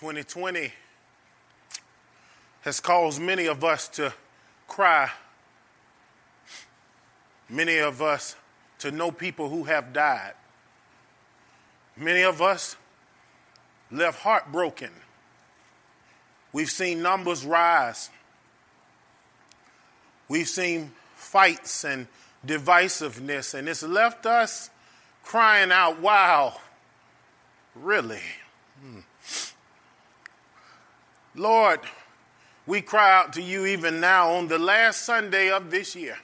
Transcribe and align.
Twenty 0.00 0.22
twenty 0.22 0.72
has 2.62 2.80
caused 2.80 3.20
many 3.20 3.44
of 3.44 3.62
us 3.62 3.86
to 3.88 4.14
cry, 4.66 5.10
many 7.50 7.76
of 7.76 8.00
us 8.00 8.34
to 8.78 8.90
know 8.90 9.10
people 9.10 9.50
who 9.50 9.64
have 9.64 9.92
died, 9.92 10.32
many 11.98 12.22
of 12.22 12.40
us 12.40 12.76
left 13.90 14.20
heartbroken. 14.20 14.88
We've 16.54 16.70
seen 16.70 17.02
numbers 17.02 17.44
rise. 17.44 18.08
We've 20.30 20.48
seen 20.48 20.92
fights 21.14 21.84
and 21.84 22.06
divisiveness, 22.46 23.52
and 23.52 23.68
it's 23.68 23.82
left 23.82 24.24
us 24.24 24.70
crying 25.24 25.70
out, 25.70 26.00
wow, 26.00 26.56
really? 27.74 28.22
Hmm. 28.80 29.00
Lord, 31.40 31.80
we 32.66 32.82
cry 32.82 33.18
out 33.18 33.32
to 33.32 33.42
you 33.42 33.64
even 33.64 33.98
now 33.98 34.32
on 34.32 34.48
the 34.48 34.58
last 34.58 35.06
Sunday 35.06 35.50
of 35.50 35.70
this 35.70 35.96
year, 35.96 36.18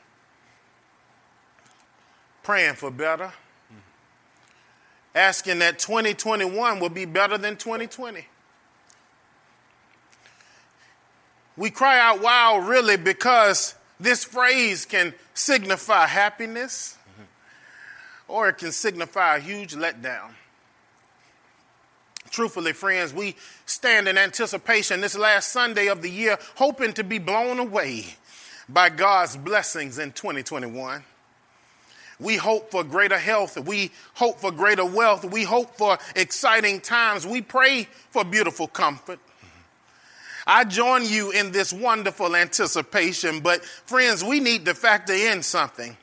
praying 2.43 2.75
for 2.75 2.91
better, 2.91 3.33
asking 5.15 5.61
that 5.61 5.79
2021 5.79 6.81
will 6.81 6.91
be 6.91 7.07
better 7.07 7.39
than 7.39 7.57
2020. 7.57 8.27
We 11.57 11.71
cry 11.71 11.99
out, 11.99 12.21
wow, 12.21 12.59
really, 12.59 12.99
because 12.99 13.75
this 13.99 14.23
phrase 14.23 14.85
can 14.85 15.15
signify 15.33 16.05
happiness 16.05 16.99
or 18.29 18.51
it 18.51 18.59
can 18.59 18.71
signify 18.71 19.37
a 19.37 19.41
huge 19.41 19.75
letdown. 19.75 20.33
Truthfully, 22.37 22.75
friends, 22.75 23.15
we 23.15 23.35
stand 23.65 24.09
in 24.09 24.19
anticipation 24.19 25.01
this 25.01 25.17
last 25.17 25.53
Sunday 25.53 25.87
of 25.87 26.03
the 26.03 26.11
year, 26.11 26.37
hoping 26.57 26.93
to 26.93 27.03
be 27.03 27.19
blown 27.19 27.59
away 27.59 28.05
by 28.69 28.91
God's 28.91 29.39
blessings 29.39 29.99
in 29.99 30.13
2021. 30.13 31.03
We 32.21 32.37
hope 32.37 32.71
for 32.71 32.85
greater 32.85 33.17
health. 33.17 33.59
We 33.59 33.91
hope 34.13 34.39
for 34.39 34.53
greater 34.53 34.85
wealth. 34.85 35.25
We 35.25 35.45
hope 35.45 35.79
for 35.79 35.97
exciting 36.15 36.83
times. 36.83 37.27
We 37.27 37.41
pray 37.41 37.89
for 38.11 38.23
beautiful 38.23 38.69
comfort. 38.69 39.19
I 40.47 40.65
join 40.65 41.07
you 41.07 41.31
in 41.31 41.53
this 41.53 41.73
wonderful 41.73 42.37
anticipation, 42.37 43.41
but 43.41 43.65
friends, 43.65 44.23
we 44.23 44.41
need 44.41 44.67
to 44.67 44.75
factor 44.75 45.15
in 45.15 45.43
something. 45.43 45.97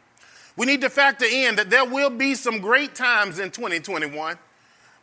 We 0.57 0.65
need 0.65 0.81
to 0.81 0.89
factor 0.89 1.25
in 1.25 1.57
that 1.57 1.69
there 1.69 1.85
will 1.85 2.09
be 2.09 2.33
some 2.33 2.57
great 2.57 2.95
times 2.95 3.37
in 3.37 3.51
2021, 3.51 4.39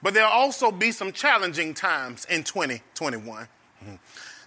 but 0.03 0.15
there'll 0.15 0.31
also 0.31 0.71
be 0.71 0.93
some 0.93 1.13
challenging 1.13 1.75
times 1.75 2.27
in 2.27 2.45
2021. 2.45 3.49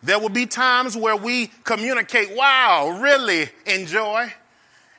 There 0.02 0.20
will 0.20 0.30
be 0.30 0.46
times 0.46 0.98
where 0.98 1.16
we 1.16 1.48
communicate, 1.64 2.36
wow, 2.36 3.00
really 3.02 3.50
enjoy. 3.66 4.34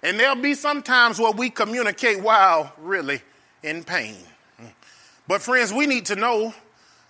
And 0.02 0.18
there'll 0.18 0.36
be 0.36 0.54
some 0.54 0.82
times 0.82 1.18
where 1.18 1.32
we 1.32 1.50
communicate, 1.50 2.22
wow, 2.22 2.72
really 2.78 3.20
in 3.62 3.84
pain. 3.84 4.16
But 5.26 5.42
friends, 5.42 5.72
we 5.72 5.86
need 5.86 6.06
to 6.06 6.16
know 6.16 6.54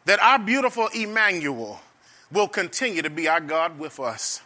that 0.04 0.20
our 0.20 0.38
beautiful 0.38 0.88
Emmanuel, 0.94 1.80
will 2.34 2.48
continue 2.48 3.00
to 3.00 3.10
be 3.10 3.28
our 3.28 3.40
God 3.40 3.78
with 3.78 4.00
us. 4.00 4.42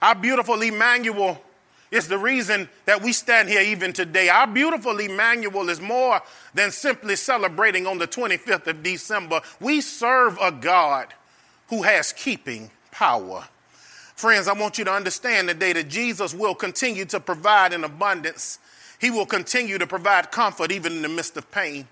Our 0.00 0.14
beautiful 0.14 0.62
Emmanuel 0.62 1.42
is 1.90 2.08
the 2.08 2.18
reason 2.18 2.68
that 2.84 3.02
we 3.02 3.12
stand 3.12 3.48
here 3.48 3.62
even 3.62 3.92
today. 3.92 4.28
Our 4.28 4.46
beautiful 4.46 4.98
Emmanuel 4.98 5.68
is 5.68 5.80
more 5.80 6.20
than 6.54 6.70
simply 6.70 7.16
celebrating 7.16 7.86
on 7.86 7.98
the 7.98 8.06
25th 8.06 8.66
of 8.66 8.82
December. 8.82 9.40
We 9.60 9.80
serve 9.80 10.38
a 10.40 10.52
God 10.52 11.14
who 11.68 11.82
has 11.82 12.12
keeping 12.12 12.70
power. 12.90 13.48
Friends, 14.14 14.48
I 14.48 14.52
want 14.52 14.78
you 14.78 14.84
to 14.84 14.92
understand 14.92 15.48
today 15.48 15.72
that 15.74 15.88
Jesus 15.88 16.34
will 16.34 16.54
continue 16.54 17.04
to 17.06 17.20
provide 17.20 17.72
in 17.72 17.84
abundance. 17.84 18.58
He 19.00 19.10
will 19.10 19.26
continue 19.26 19.78
to 19.78 19.86
provide 19.86 20.32
comfort 20.32 20.72
even 20.72 20.92
in 20.94 21.02
the 21.02 21.08
midst 21.08 21.36
of 21.36 21.50
pain. 21.50 21.86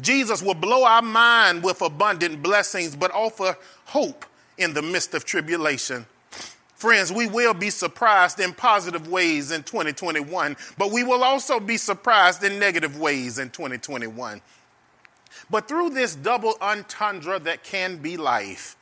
Jesus 0.00 0.42
will 0.42 0.54
blow 0.54 0.84
our 0.84 1.02
mind 1.02 1.62
with 1.62 1.80
abundant 1.80 2.42
blessings, 2.42 2.96
but 2.96 3.12
offer 3.12 3.56
hope 3.86 4.26
in 4.58 4.74
the 4.74 4.82
midst 4.82 5.14
of 5.14 5.24
tribulation. 5.24 6.04
Friends, 6.84 7.10
we 7.10 7.26
will 7.26 7.54
be 7.54 7.70
surprised 7.70 8.38
in 8.40 8.52
positive 8.52 9.08
ways 9.08 9.52
in 9.52 9.62
2021, 9.62 10.54
but 10.76 10.92
we 10.92 11.02
will 11.02 11.24
also 11.24 11.58
be 11.58 11.78
surprised 11.78 12.44
in 12.44 12.58
negative 12.58 12.98
ways 12.98 13.38
in 13.38 13.48
2021. 13.48 14.42
But 15.48 15.66
through 15.66 15.88
this 15.88 16.14
double 16.14 16.56
entendre 16.60 17.38
that 17.38 17.64
can 17.64 17.96
be 17.96 18.18
life, 18.18 18.76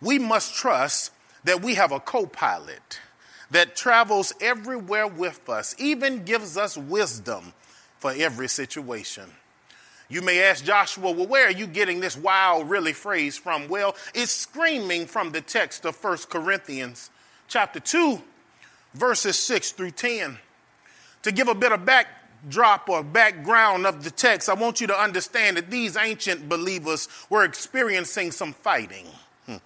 we 0.00 0.20
must 0.20 0.54
trust 0.54 1.10
that 1.42 1.60
we 1.60 1.74
have 1.74 1.90
a 1.90 1.98
co 1.98 2.26
pilot 2.26 3.00
that 3.50 3.74
travels 3.74 4.32
everywhere 4.40 5.08
with 5.08 5.48
us, 5.48 5.74
even 5.78 6.22
gives 6.22 6.56
us 6.56 6.78
wisdom 6.78 7.52
for 7.98 8.12
every 8.12 8.46
situation. 8.46 9.24
You 10.08 10.22
may 10.22 10.44
ask 10.44 10.64
Joshua, 10.64 11.10
well, 11.10 11.26
where 11.26 11.48
are 11.48 11.50
you 11.50 11.66
getting 11.66 11.98
this 11.98 12.16
wow, 12.16 12.62
really 12.62 12.92
phrase 12.92 13.36
from? 13.36 13.66
Well, 13.66 13.96
it's 14.14 14.30
screaming 14.30 15.06
from 15.06 15.32
the 15.32 15.40
text 15.40 15.84
of 15.84 16.00
1 16.00 16.18
Corinthians 16.30 17.10
chapter 17.48 17.80
2, 17.80 18.22
verses 18.94 19.38
6 19.38 19.72
through 19.72 19.90
10. 19.92 20.38
To 21.22 21.32
give 21.32 21.48
a 21.48 21.54
bit 21.54 21.72
of 21.72 21.84
backdrop 21.84 22.88
or 22.88 23.02
background 23.02 23.86
of 23.86 24.04
the 24.04 24.10
text, 24.10 24.48
I 24.48 24.54
want 24.54 24.80
you 24.80 24.86
to 24.86 24.98
understand 24.98 25.56
that 25.56 25.70
these 25.70 25.96
ancient 25.96 26.48
believers 26.48 27.08
were 27.28 27.44
experiencing 27.44 28.30
some 28.30 28.52
fighting, 28.52 29.06
hmm, 29.46 29.56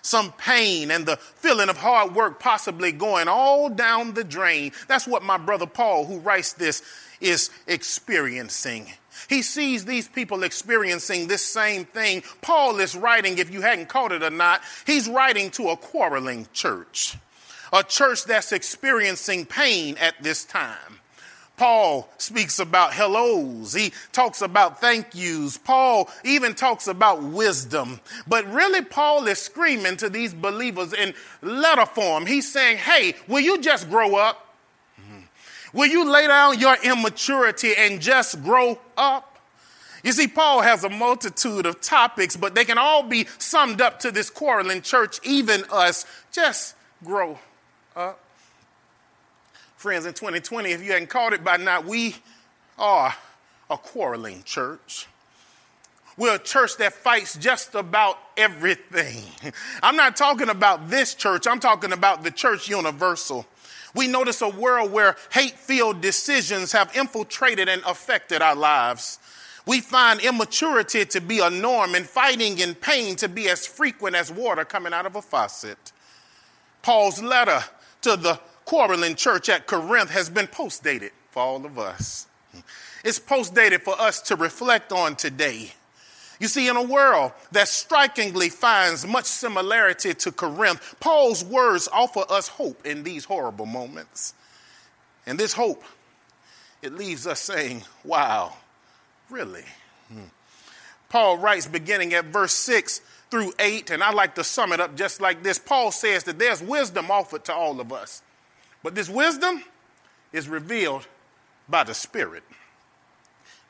some 0.00 0.32
pain, 0.32 0.90
and 0.90 1.04
the 1.04 1.16
feeling 1.16 1.68
of 1.68 1.76
hard 1.76 2.14
work 2.14 2.40
possibly 2.40 2.92
going 2.92 3.28
all 3.28 3.68
down 3.68 4.14
the 4.14 4.24
drain. 4.24 4.72
That's 4.88 5.06
what 5.06 5.22
my 5.22 5.36
brother 5.36 5.66
Paul, 5.66 6.06
who 6.06 6.18
writes 6.18 6.54
this, 6.54 6.82
is 7.20 7.50
experiencing. 7.66 8.86
He 9.28 9.42
sees 9.42 9.84
these 9.84 10.08
people 10.08 10.42
experiencing 10.42 11.26
this 11.26 11.44
same 11.44 11.84
thing. 11.84 12.22
Paul 12.40 12.80
is 12.80 12.96
writing, 12.96 13.38
if 13.38 13.52
you 13.52 13.60
hadn't 13.60 13.88
caught 13.88 14.12
it 14.12 14.22
or 14.22 14.30
not, 14.30 14.62
he's 14.86 15.08
writing 15.08 15.50
to 15.52 15.68
a 15.68 15.76
quarreling 15.76 16.48
church, 16.52 17.16
a 17.72 17.82
church 17.82 18.24
that's 18.24 18.52
experiencing 18.52 19.46
pain 19.46 19.96
at 19.98 20.22
this 20.22 20.44
time. 20.44 21.00
Paul 21.56 22.08
speaks 22.18 22.58
about 22.58 22.92
hellos. 22.92 23.72
He 23.72 23.92
talks 24.10 24.42
about 24.42 24.80
thank 24.80 25.14
yous. 25.14 25.58
Paul 25.58 26.10
even 26.24 26.54
talks 26.54 26.88
about 26.88 27.22
wisdom. 27.22 28.00
But 28.26 28.46
really, 28.52 28.82
Paul 28.82 29.26
is 29.26 29.38
screaming 29.38 29.96
to 29.98 30.08
these 30.08 30.34
believers 30.34 30.92
in 30.92 31.14
letter 31.40 31.86
form. 31.86 32.26
He's 32.26 32.50
saying, 32.50 32.78
Hey, 32.78 33.14
will 33.28 33.40
you 33.40 33.60
just 33.60 33.88
grow 33.88 34.16
up? 34.16 34.54
Mm-hmm. 35.00 35.78
Will 35.78 35.86
you 35.86 36.10
lay 36.10 36.26
down 36.26 36.58
your 36.58 36.76
immaturity 36.82 37.74
and 37.76 38.00
just 38.00 38.42
grow 38.42 38.78
up? 38.96 39.38
You 40.02 40.10
see, 40.10 40.26
Paul 40.26 40.62
has 40.62 40.82
a 40.82 40.88
multitude 40.88 41.64
of 41.64 41.80
topics, 41.80 42.34
but 42.36 42.56
they 42.56 42.64
can 42.64 42.76
all 42.76 43.04
be 43.04 43.26
summed 43.38 43.80
up 43.80 44.00
to 44.00 44.10
this 44.10 44.30
quarreling 44.30 44.82
church, 44.82 45.20
even 45.22 45.62
us. 45.70 46.06
Just 46.32 46.74
grow 47.04 47.38
up. 47.96 48.18
Friends, 49.76 50.06
in 50.06 50.14
2020, 50.14 50.70
if 50.70 50.84
you 50.84 50.92
hadn't 50.92 51.08
caught 51.08 51.32
it 51.32 51.42
by 51.42 51.56
now, 51.56 51.80
we 51.80 52.16
are 52.78 53.14
a 53.68 53.76
quarreling 53.76 54.42
church. 54.44 55.06
We're 56.16 56.36
a 56.36 56.38
church 56.38 56.76
that 56.76 56.92
fights 56.92 57.36
just 57.36 57.74
about 57.74 58.18
everything. 58.36 59.24
I'm 59.82 59.96
not 59.96 60.16
talking 60.16 60.50
about 60.50 60.90
this 60.90 61.14
church, 61.14 61.46
I'm 61.46 61.60
talking 61.60 61.92
about 61.92 62.22
the 62.22 62.30
church 62.30 62.68
universal. 62.68 63.46
We 63.94 64.06
notice 64.06 64.40
a 64.40 64.48
world 64.48 64.90
where 64.90 65.16
hate 65.32 65.58
filled 65.58 66.00
decisions 66.00 66.72
have 66.72 66.96
infiltrated 66.96 67.68
and 67.68 67.82
affected 67.86 68.40
our 68.40 68.54
lives. 68.54 69.18
We 69.66 69.80
find 69.80 70.20
immaturity 70.20 71.04
to 71.04 71.20
be 71.20 71.40
a 71.40 71.50
norm 71.50 71.94
and 71.94 72.06
fighting 72.06 72.60
and 72.62 72.80
pain 72.80 73.16
to 73.16 73.28
be 73.28 73.48
as 73.48 73.66
frequent 73.66 74.16
as 74.16 74.32
water 74.32 74.64
coming 74.64 74.92
out 74.92 75.06
of 75.06 75.14
a 75.14 75.22
faucet. 75.22 75.92
Paul's 76.82 77.22
letter 77.22 77.62
to 78.02 78.16
the 78.16 78.38
quarreling 78.64 79.14
church 79.14 79.48
at 79.48 79.66
Corinth 79.66 80.10
has 80.10 80.30
been 80.30 80.46
post 80.46 80.84
dated 80.84 81.12
for 81.30 81.42
all 81.42 81.64
of 81.64 81.78
us. 81.78 82.26
It's 83.04 83.18
post 83.18 83.54
dated 83.54 83.82
for 83.82 84.00
us 84.00 84.20
to 84.22 84.36
reflect 84.36 84.92
on 84.92 85.16
today. 85.16 85.72
You 86.38 86.48
see, 86.48 86.68
in 86.68 86.76
a 86.76 86.82
world 86.82 87.32
that 87.52 87.68
strikingly 87.68 88.48
finds 88.48 89.06
much 89.06 89.26
similarity 89.26 90.14
to 90.14 90.32
Corinth, 90.32 90.96
Paul's 91.00 91.44
words 91.44 91.88
offer 91.92 92.24
us 92.28 92.48
hope 92.48 92.84
in 92.84 93.02
these 93.04 93.24
horrible 93.24 93.66
moments. 93.66 94.34
And 95.24 95.38
this 95.38 95.52
hope, 95.52 95.84
it 96.82 96.94
leaves 96.94 97.26
us 97.26 97.40
saying, 97.40 97.84
wow, 98.02 98.54
really? 99.30 99.64
Hmm. 100.12 100.24
Paul 101.08 101.38
writes 101.38 101.66
beginning 101.66 102.12
at 102.14 102.24
verse 102.26 102.54
6 102.54 103.00
through 103.32 103.50
8, 103.58 103.88
and 103.88 104.02
I 104.02 104.12
like 104.12 104.34
to 104.34 104.44
sum 104.44 104.74
it 104.74 104.80
up 104.80 104.94
just 104.94 105.18
like 105.22 105.42
this. 105.42 105.58
Paul 105.58 105.90
says 105.90 106.24
that 106.24 106.38
there's 106.38 106.60
wisdom 106.60 107.10
offered 107.10 107.46
to 107.46 107.54
all 107.54 107.80
of 107.80 107.90
us, 107.90 108.20
but 108.82 108.94
this 108.94 109.08
wisdom 109.08 109.64
is 110.34 110.50
revealed 110.50 111.06
by 111.66 111.82
the 111.82 111.94
Spirit. 111.94 112.42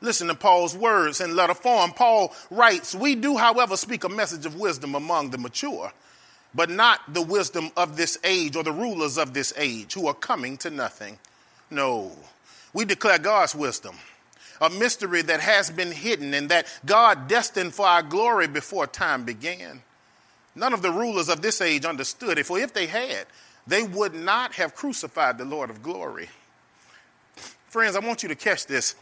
Listen 0.01 0.27
to 0.27 0.35
Paul's 0.35 0.75
words 0.75 1.21
in 1.21 1.37
letter 1.37 1.53
form. 1.53 1.91
Paul 1.91 2.35
writes, 2.51 2.93
We 2.93 3.15
do, 3.15 3.37
however, 3.37 3.77
speak 3.77 4.03
a 4.03 4.09
message 4.09 4.45
of 4.45 4.57
wisdom 4.57 4.95
among 4.95 5.29
the 5.29 5.37
mature, 5.37 5.93
but 6.53 6.69
not 6.69 6.99
the 7.13 7.21
wisdom 7.21 7.71
of 7.77 7.95
this 7.95 8.17
age 8.25 8.57
or 8.57 8.63
the 8.63 8.71
rulers 8.73 9.17
of 9.17 9.33
this 9.33 9.53
age 9.55 9.93
who 9.93 10.07
are 10.07 10.13
coming 10.13 10.57
to 10.57 10.71
nothing. 10.71 11.17
No, 11.71 12.11
we 12.73 12.83
declare 12.83 13.17
God's 13.17 13.55
wisdom, 13.55 13.95
a 14.61 14.69
mystery 14.69 15.21
that 15.23 15.39
has 15.39 15.69
been 15.69 15.91
hidden 15.91 16.33
and 16.33 16.49
that 16.49 16.67
God 16.85 17.27
destined 17.27 17.73
for 17.73 17.85
our 17.85 18.03
glory 18.03 18.47
before 18.47 18.87
time 18.87 19.23
began. 19.23 19.81
None 20.55 20.73
of 20.73 20.81
the 20.81 20.91
rulers 20.91 21.29
of 21.29 21.41
this 21.41 21.61
age 21.61 21.85
understood 21.85 22.37
it, 22.37 22.45
for 22.45 22.59
if 22.59 22.73
they 22.73 22.87
had, 22.87 23.25
they 23.65 23.83
would 23.83 24.13
not 24.13 24.53
have 24.53 24.75
crucified 24.75 25.37
the 25.37 25.45
Lord 25.45 25.69
of 25.69 25.81
glory. 25.81 26.29
Friends, 27.67 27.95
I 27.95 27.99
want 27.99 28.21
you 28.21 28.29
to 28.29 28.35
catch 28.35 28.67
this. 28.67 28.95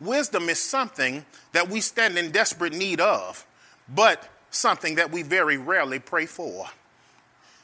Wisdom 0.00 0.48
is 0.48 0.60
something 0.60 1.24
that 1.52 1.68
we 1.68 1.80
stand 1.80 2.18
in 2.18 2.32
desperate 2.32 2.72
need 2.72 3.00
of, 3.00 3.46
but 3.88 4.28
something 4.50 4.96
that 4.96 5.12
we 5.12 5.22
very 5.22 5.56
rarely 5.56 5.98
pray 5.98 6.26
for. 6.26 6.66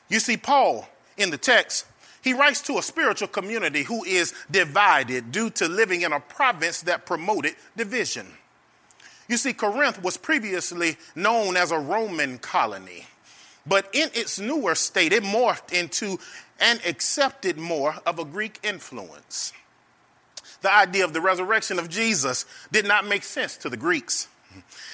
You 0.08 0.20
see, 0.20 0.36
Paul 0.36 0.88
in 1.16 1.30
the 1.30 1.38
text, 1.38 1.86
he 2.26 2.34
writes 2.34 2.60
to 2.62 2.78
a 2.78 2.82
spiritual 2.82 3.28
community 3.28 3.84
who 3.84 4.04
is 4.04 4.34
divided 4.50 5.30
due 5.30 5.50
to 5.50 5.68
living 5.68 6.02
in 6.02 6.12
a 6.12 6.18
province 6.18 6.82
that 6.82 7.06
promoted 7.06 7.54
division. 7.76 8.26
You 9.28 9.36
see, 9.36 9.52
Corinth 9.52 10.02
was 10.02 10.16
previously 10.16 10.96
known 11.14 11.56
as 11.56 11.70
a 11.70 11.78
Roman 11.78 12.38
colony, 12.38 13.06
but 13.64 13.88
in 13.92 14.10
its 14.14 14.40
newer 14.40 14.74
state, 14.74 15.12
it 15.12 15.22
morphed 15.22 15.72
into 15.72 16.18
and 16.58 16.80
accepted 16.84 17.58
more 17.58 17.94
of 18.04 18.18
a 18.18 18.24
Greek 18.24 18.58
influence 18.62 19.52
the 20.62 20.74
idea 20.74 21.04
of 21.04 21.12
the 21.12 21.20
resurrection 21.20 21.78
of 21.78 21.88
Jesus 21.88 22.44
did 22.72 22.86
not 22.86 23.06
make 23.06 23.22
sense 23.22 23.56
to 23.58 23.68
the 23.68 23.76
Greeks. 23.76 24.26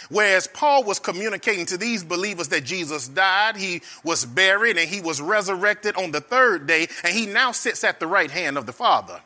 Whereas 0.09 0.47
Paul 0.47 0.85
was 0.85 0.99
communicating 0.99 1.67
to 1.67 1.76
these 1.76 2.05
believers 2.05 2.49
that 2.49 2.64
Jesus 2.64 3.09
died, 3.09 3.56
he 3.56 3.82
was 4.05 4.25
buried, 4.25 4.76
and 4.76 4.88
he 4.88 5.00
was 5.00 5.20
resurrected 5.20 5.97
on 5.97 6.11
the 6.11 6.20
third 6.20 6.67
day, 6.67 6.88
and 7.05 7.14
he 7.14 7.26
now 7.26 7.53
sits 7.53 7.85
at 7.85 8.00
the 8.00 8.06
right 8.06 8.31
hand 8.31 8.59
of 8.59 8.67
the 8.67 8.73
Father. 8.73 9.20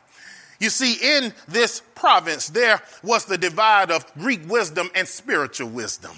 You 0.59 0.71
see, 0.71 0.94
in 1.03 1.35
this 1.49 1.83
province, 1.94 2.49
there 2.49 2.81
was 3.03 3.27
the 3.27 3.37
divide 3.37 3.91
of 3.91 4.12
Greek 4.15 4.49
wisdom 4.49 4.88
and 4.94 5.06
spiritual 5.06 5.69
wisdom. 5.69 6.12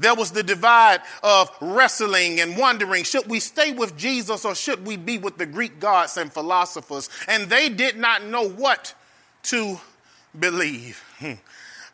There 0.00 0.14
was 0.14 0.30
the 0.30 0.42
divide 0.42 1.00
of 1.22 1.50
wrestling 1.60 2.40
and 2.40 2.56
wondering 2.56 3.02
should 3.02 3.26
we 3.26 3.40
stay 3.40 3.72
with 3.72 3.96
Jesus 3.96 4.44
or 4.44 4.54
should 4.54 4.86
we 4.86 4.96
be 4.96 5.18
with 5.18 5.38
the 5.38 5.46
Greek 5.46 5.80
gods 5.80 6.16
and 6.16 6.32
philosophers? 6.32 7.10
And 7.26 7.48
they 7.48 7.68
did 7.68 7.98
not 7.98 8.24
know 8.24 8.48
what 8.48 8.94
to 9.44 9.80
believe. 10.38 11.02
Hmm. 11.18 11.32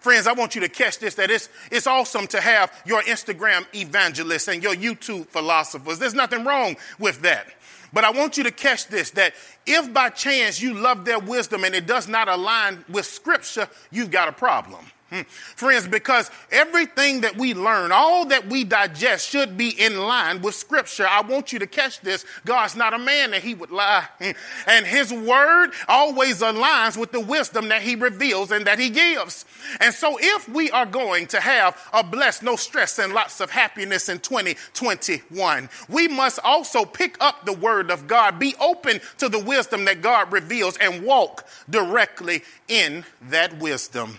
Friends, 0.04 0.26
I 0.26 0.34
want 0.34 0.54
you 0.54 0.60
to 0.60 0.68
catch 0.68 0.98
this 0.98 1.14
that 1.14 1.30
it's, 1.30 1.48
it's 1.70 1.86
awesome 1.86 2.26
to 2.26 2.38
have 2.38 2.70
your 2.84 3.00
Instagram 3.04 3.64
evangelists 3.74 4.48
and 4.48 4.62
your 4.62 4.74
YouTube 4.74 5.28
philosophers. 5.28 5.98
There's 5.98 6.12
nothing 6.12 6.44
wrong 6.44 6.76
with 6.98 7.22
that. 7.22 7.46
But 7.90 8.04
I 8.04 8.10
want 8.10 8.36
you 8.36 8.44
to 8.44 8.50
catch 8.50 8.88
this 8.88 9.12
that 9.12 9.32
if 9.64 9.94
by 9.94 10.10
chance 10.10 10.60
you 10.60 10.74
love 10.74 11.06
their 11.06 11.18
wisdom 11.18 11.64
and 11.64 11.74
it 11.74 11.86
does 11.86 12.06
not 12.06 12.28
align 12.28 12.84
with 12.86 13.06
Scripture, 13.06 13.66
you've 13.90 14.10
got 14.10 14.28
a 14.28 14.32
problem. 14.32 14.84
Hmm. 15.10 15.20
Friends, 15.28 15.86
because 15.86 16.30
everything 16.50 17.20
that 17.20 17.36
we 17.36 17.52
learn, 17.52 17.92
all 17.92 18.24
that 18.26 18.48
we 18.48 18.64
digest 18.64 19.28
should 19.28 19.56
be 19.56 19.68
in 19.68 19.98
line 19.98 20.40
with 20.40 20.54
Scripture. 20.54 21.06
I 21.06 21.20
want 21.20 21.52
you 21.52 21.58
to 21.58 21.66
catch 21.66 22.00
this. 22.00 22.24
God's 22.46 22.74
not 22.74 22.94
a 22.94 22.98
man 22.98 23.32
that 23.32 23.42
he 23.42 23.54
would 23.54 23.70
lie. 23.70 24.08
Hmm. 24.18 24.30
And 24.66 24.86
his 24.86 25.12
word 25.12 25.72
always 25.88 26.40
aligns 26.40 26.96
with 26.96 27.12
the 27.12 27.20
wisdom 27.20 27.68
that 27.68 27.82
he 27.82 27.96
reveals 27.96 28.50
and 28.50 28.66
that 28.66 28.78
he 28.78 28.88
gives. 28.88 29.44
And 29.78 29.92
so 29.92 30.18
if 30.18 30.48
we 30.48 30.70
are 30.70 30.86
going 30.86 31.26
to 31.28 31.40
have 31.40 31.78
a 31.92 32.02
blessed, 32.02 32.42
no 32.42 32.56
stress, 32.56 32.98
and 32.98 33.12
lots 33.12 33.40
of 33.40 33.50
happiness 33.50 34.08
in 34.08 34.20
2021, 34.20 35.68
we 35.90 36.08
must 36.08 36.38
also 36.42 36.86
pick 36.86 37.22
up 37.22 37.44
the 37.44 37.52
word 37.52 37.90
of 37.90 38.06
God, 38.06 38.38
be 38.38 38.54
open 38.58 39.00
to 39.18 39.28
the 39.28 39.38
wisdom 39.38 39.84
that 39.84 40.00
God 40.00 40.32
reveals, 40.32 40.78
and 40.78 41.04
walk 41.04 41.46
directly 41.68 42.42
in 42.68 43.04
that 43.28 43.58
wisdom. 43.58 44.18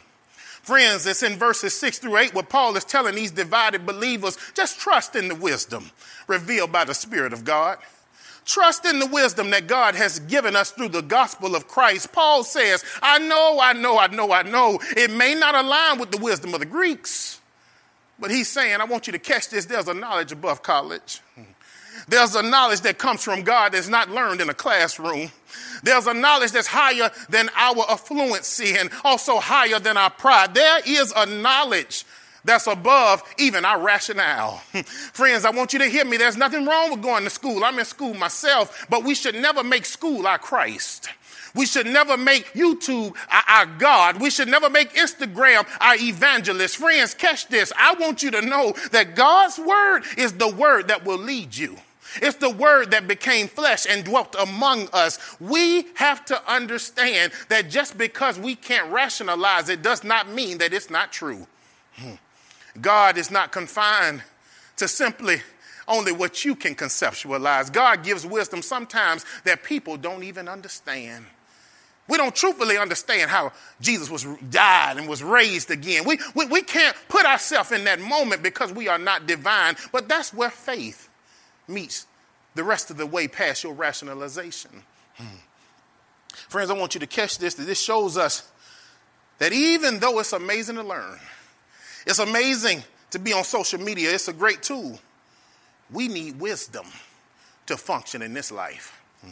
Friends, 0.65 1.05
it's 1.05 1.21
in 1.21 1.37
verses 1.37 1.79
6 1.79 1.99
through 1.99 2.17
8 2.17 2.33
where 2.33 2.43
Paul 2.43 2.75
is 2.75 2.83
telling 2.83 3.13
these 3.13 3.29
divided 3.29 3.85
believers 3.85 4.35
just 4.55 4.79
trust 4.79 5.15
in 5.15 5.27
the 5.27 5.35
wisdom 5.35 5.91
revealed 6.25 6.71
by 6.71 6.83
the 6.85 6.95
Spirit 6.95 7.33
of 7.33 7.43
God. 7.43 7.77
Trust 8.45 8.83
in 8.83 8.97
the 8.97 9.05
wisdom 9.05 9.51
that 9.51 9.67
God 9.67 9.93
has 9.93 10.17
given 10.21 10.55
us 10.55 10.71
through 10.71 10.89
the 10.89 11.03
gospel 11.03 11.55
of 11.55 11.67
Christ. 11.67 12.11
Paul 12.13 12.43
says, 12.43 12.83
I 13.03 13.19
know, 13.19 13.59
I 13.61 13.73
know, 13.73 13.99
I 13.99 14.07
know, 14.07 14.31
I 14.31 14.41
know. 14.41 14.79
It 14.97 15.11
may 15.11 15.35
not 15.35 15.53
align 15.53 15.99
with 15.99 16.09
the 16.09 16.17
wisdom 16.17 16.55
of 16.55 16.59
the 16.59 16.65
Greeks, 16.65 17.39
but 18.17 18.31
he's 18.31 18.47
saying, 18.47 18.81
I 18.81 18.85
want 18.85 19.05
you 19.05 19.13
to 19.13 19.19
catch 19.19 19.49
this. 19.49 19.65
There's 19.65 19.87
a 19.87 19.93
knowledge 19.93 20.31
above 20.31 20.63
college. 20.63 21.21
Hmm. 21.35 21.43
There's 22.07 22.35
a 22.35 22.43
knowledge 22.43 22.81
that 22.81 22.97
comes 22.97 23.23
from 23.23 23.43
God 23.43 23.73
that's 23.73 23.87
not 23.87 24.09
learned 24.09 24.41
in 24.41 24.49
a 24.49 24.53
classroom. 24.53 25.31
There's 25.83 26.07
a 26.07 26.13
knowledge 26.13 26.51
that's 26.51 26.67
higher 26.67 27.11
than 27.29 27.49
our 27.55 27.85
affluency 27.85 28.75
and 28.79 28.89
also 29.03 29.37
higher 29.37 29.79
than 29.79 29.97
our 29.97 30.09
pride. 30.09 30.53
There 30.53 30.81
is 30.85 31.13
a 31.15 31.25
knowledge 31.25 32.05
that's 32.43 32.67
above 32.67 33.23
even 33.37 33.65
our 33.65 33.81
rationale. 33.81 34.57
Friends, 35.13 35.45
I 35.45 35.49
want 35.49 35.73
you 35.73 35.79
to 35.79 35.85
hear 35.85 36.05
me. 36.05 36.17
There's 36.17 36.37
nothing 36.37 36.65
wrong 36.65 36.91
with 36.91 37.01
going 37.01 37.23
to 37.23 37.29
school. 37.29 37.63
I'm 37.63 37.79
in 37.79 37.85
school 37.85 38.13
myself, 38.13 38.85
but 38.89 39.03
we 39.03 39.15
should 39.15 39.35
never 39.35 39.63
make 39.63 39.85
school 39.85 40.27
our 40.27 40.37
Christ. 40.37 41.09
We 41.55 41.65
should 41.65 41.87
never 41.87 42.17
make 42.17 42.51
YouTube 42.53 43.15
our, 43.47 43.65
God. 43.65 44.19
We 44.19 44.29
should 44.29 44.49
never 44.49 44.69
make 44.69 44.93
Instagram 44.93 45.65
our 45.79 45.95
evangelist. 45.95 46.77
Friends, 46.77 47.13
catch 47.13 47.47
this. 47.47 47.71
I 47.77 47.93
want 47.95 48.21
you 48.21 48.31
to 48.31 48.41
know 48.41 48.73
that 48.91 49.15
God's 49.15 49.57
word 49.57 50.03
is 50.17 50.33
the 50.33 50.49
word 50.49 50.89
that 50.89 51.05
will 51.05 51.17
lead 51.17 51.55
you. 51.55 51.77
It's 52.21 52.37
the 52.37 52.49
word 52.49 52.91
that 52.91 53.07
became 53.07 53.47
flesh 53.47 53.85
and 53.89 54.03
dwelt 54.03 54.35
among 54.39 54.89
us. 54.93 55.19
We 55.39 55.87
have 55.95 56.25
to 56.25 56.51
understand 56.51 57.33
that 57.49 57.69
just 57.69 57.97
because 57.97 58.39
we 58.39 58.55
can't 58.55 58.91
rationalize 58.91 59.69
it 59.69 59.81
does 59.81 60.03
not 60.03 60.29
mean 60.29 60.59
that 60.59 60.73
it's 60.73 60.89
not 60.89 61.11
true. 61.11 61.47
Hmm. 61.93 62.13
God 62.81 63.17
is 63.17 63.31
not 63.31 63.51
confined 63.51 64.21
to 64.77 64.87
simply 64.87 65.41
only 65.87 66.11
what 66.11 66.43
you 66.43 66.55
can 66.55 66.75
conceptualize. 66.75 67.71
God 67.71 68.03
gives 68.03 68.25
wisdom 68.25 68.61
sometimes 68.61 69.25
that 69.43 69.63
people 69.63 69.97
don't 69.97 70.23
even 70.23 70.47
understand. 70.47 71.25
We 72.07 72.17
don't 72.17 72.35
truthfully 72.35 72.77
understand 72.77 73.31
how 73.31 73.51
Jesus 73.81 74.09
was 74.09 74.25
died 74.49 74.97
and 74.97 75.07
was 75.07 75.23
raised 75.23 75.71
again. 75.71 76.03
We, 76.05 76.19
we, 76.35 76.45
we 76.45 76.61
can't 76.61 76.95
put 77.07 77.25
ourselves 77.25 77.71
in 77.71 77.83
that 77.85 77.99
moment 77.99 78.43
because 78.43 78.71
we 78.71 78.87
are 78.87 78.99
not 78.99 79.25
divine, 79.25 79.75
but 79.91 80.07
that's 80.07 80.33
where 80.33 80.51
faith 80.51 81.09
meets 81.67 82.07
the 82.55 82.63
rest 82.63 82.89
of 82.89 82.97
the 82.97 83.05
way 83.05 83.27
past 83.27 83.63
your 83.63 83.73
rationalization. 83.73 84.71
Hmm. 85.15 85.37
Friends, 86.33 86.69
I 86.69 86.73
want 86.73 86.95
you 86.95 86.99
to 86.99 87.07
catch 87.07 87.37
this 87.37 87.53
that 87.55 87.63
this 87.63 87.81
shows 87.81 88.17
us 88.17 88.49
that 89.37 89.53
even 89.53 89.99
though 89.99 90.19
it's 90.19 90.33
amazing 90.33 90.75
to 90.75 90.83
learn, 90.83 91.19
it's 92.05 92.19
amazing 92.19 92.83
to 93.11 93.19
be 93.19 93.33
on 93.33 93.43
social 93.43 93.79
media, 93.79 94.13
it's 94.13 94.27
a 94.27 94.33
great 94.33 94.63
tool. 94.63 94.99
We 95.91 96.07
need 96.07 96.39
wisdom 96.39 96.85
to 97.67 97.77
function 97.77 98.21
in 98.21 98.33
this 98.33 98.51
life. 98.51 98.99
Hmm. 99.21 99.31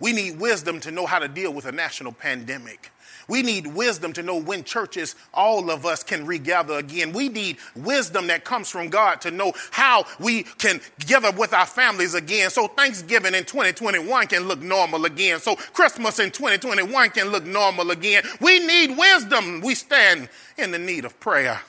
We 0.00 0.12
need 0.12 0.38
wisdom 0.38 0.80
to 0.80 0.90
know 0.90 1.06
how 1.06 1.18
to 1.18 1.28
deal 1.28 1.52
with 1.52 1.66
a 1.66 1.72
national 1.72 2.12
pandemic. 2.12 2.90
We 3.28 3.42
need 3.42 3.66
wisdom 3.68 4.12
to 4.14 4.22
know 4.22 4.36
when 4.36 4.64
churches, 4.64 5.14
all 5.32 5.70
of 5.70 5.86
us, 5.86 6.02
can 6.02 6.26
regather 6.26 6.74
again. 6.74 7.12
We 7.12 7.28
need 7.28 7.56
wisdom 7.74 8.26
that 8.26 8.44
comes 8.44 8.68
from 8.68 8.88
God 8.88 9.20
to 9.22 9.30
know 9.30 9.52
how 9.70 10.04
we 10.18 10.42
can 10.42 10.80
gather 10.98 11.30
with 11.30 11.54
our 11.54 11.66
families 11.66 12.14
again. 12.14 12.50
So 12.50 12.68
Thanksgiving 12.68 13.34
in 13.34 13.44
2021 13.44 14.26
can 14.26 14.46
look 14.46 14.60
normal 14.60 15.04
again. 15.04 15.40
So 15.40 15.56
Christmas 15.56 16.18
in 16.18 16.30
2021 16.30 17.10
can 17.10 17.28
look 17.28 17.44
normal 17.44 17.90
again. 17.90 18.24
We 18.40 18.58
need 18.58 18.96
wisdom. 18.96 19.60
We 19.60 19.74
stand 19.74 20.28
in 20.58 20.70
the 20.70 20.78
need 20.78 21.04
of 21.04 21.18
prayer. 21.20 21.60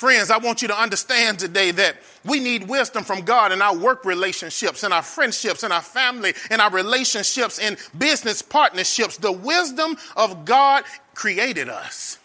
Friends, 0.00 0.30
I 0.30 0.38
want 0.38 0.62
you 0.62 0.68
to 0.68 0.80
understand 0.80 1.38
today 1.38 1.72
that 1.72 1.96
we 2.24 2.40
need 2.40 2.66
wisdom 2.66 3.04
from 3.04 3.20
God 3.20 3.52
in 3.52 3.60
our 3.60 3.76
work 3.76 4.06
relationships, 4.06 4.82
in 4.82 4.94
our 4.94 5.02
friendships, 5.02 5.62
in 5.62 5.72
our 5.72 5.82
family, 5.82 6.32
in 6.50 6.58
our 6.58 6.70
relationships, 6.70 7.58
in 7.58 7.76
business 7.98 8.40
partnerships. 8.40 9.18
The 9.18 9.30
wisdom 9.30 9.98
of 10.16 10.46
God 10.46 10.84
created 11.12 11.68
us, 11.68 12.18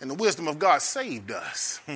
and 0.00 0.08
the 0.08 0.14
wisdom 0.14 0.48
of 0.48 0.58
God 0.58 0.80
saved 0.80 1.30
us. 1.30 1.78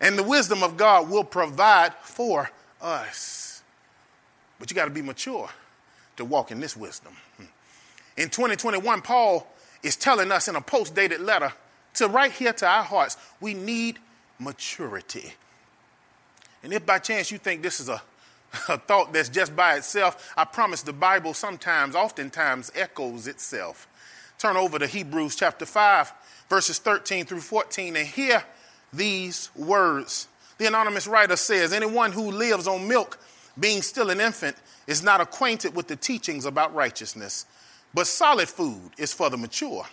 And 0.00 0.18
the 0.18 0.24
wisdom 0.24 0.64
of 0.64 0.76
God 0.76 1.10
will 1.10 1.24
provide 1.24 1.92
for 2.02 2.50
us. 2.80 3.62
But 4.58 4.68
you 4.68 4.74
got 4.74 4.86
to 4.86 4.90
be 4.90 5.02
mature 5.02 5.48
to 6.16 6.24
walk 6.24 6.50
in 6.50 6.58
this 6.58 6.76
wisdom. 6.76 7.14
In 8.16 8.30
2021, 8.30 9.02
Paul 9.02 9.46
is 9.82 9.94
telling 9.94 10.32
us 10.32 10.48
in 10.48 10.56
a 10.56 10.60
post 10.60 10.94
dated 10.94 11.20
letter 11.20 11.52
to 11.94 12.08
right 12.08 12.32
here 12.32 12.52
to 12.52 12.66
our 12.66 12.82
hearts, 12.82 13.16
we 13.40 13.54
need 13.54 13.98
maturity. 14.38 15.34
And 16.62 16.72
if 16.72 16.84
by 16.84 16.98
chance 16.98 17.30
you 17.30 17.38
think 17.38 17.62
this 17.62 17.80
is 17.80 17.88
a, 17.88 18.02
a 18.68 18.78
thought 18.78 19.12
that's 19.12 19.28
just 19.28 19.54
by 19.54 19.76
itself, 19.76 20.32
I 20.36 20.44
promise 20.44 20.82
the 20.82 20.92
Bible 20.92 21.34
sometimes, 21.34 21.94
oftentimes, 21.94 22.72
echoes 22.74 23.26
itself. 23.26 23.86
Turn 24.38 24.56
over 24.56 24.78
to 24.78 24.86
Hebrews 24.86 25.36
chapter 25.36 25.66
5, 25.66 26.12
verses 26.48 26.78
13 26.78 27.26
through 27.26 27.40
14, 27.40 27.96
and 27.96 28.06
hear 28.06 28.42
these 28.92 29.50
words. 29.54 30.28
The 30.58 30.66
anonymous 30.66 31.06
writer 31.06 31.36
says, 31.36 31.72
Anyone 31.72 32.12
who 32.12 32.30
lives 32.30 32.66
on 32.66 32.88
milk, 32.88 33.18
being 33.58 33.82
still 33.82 34.10
an 34.10 34.20
infant, 34.20 34.56
is 34.86 35.02
not 35.02 35.20
acquainted 35.20 35.74
with 35.74 35.88
the 35.88 35.96
teachings 35.96 36.44
about 36.44 36.74
righteousness. 36.74 37.46
But 37.92 38.06
solid 38.06 38.48
food 38.48 38.90
is 38.98 39.12
for 39.12 39.30
the 39.30 39.36
mature, 39.36 39.86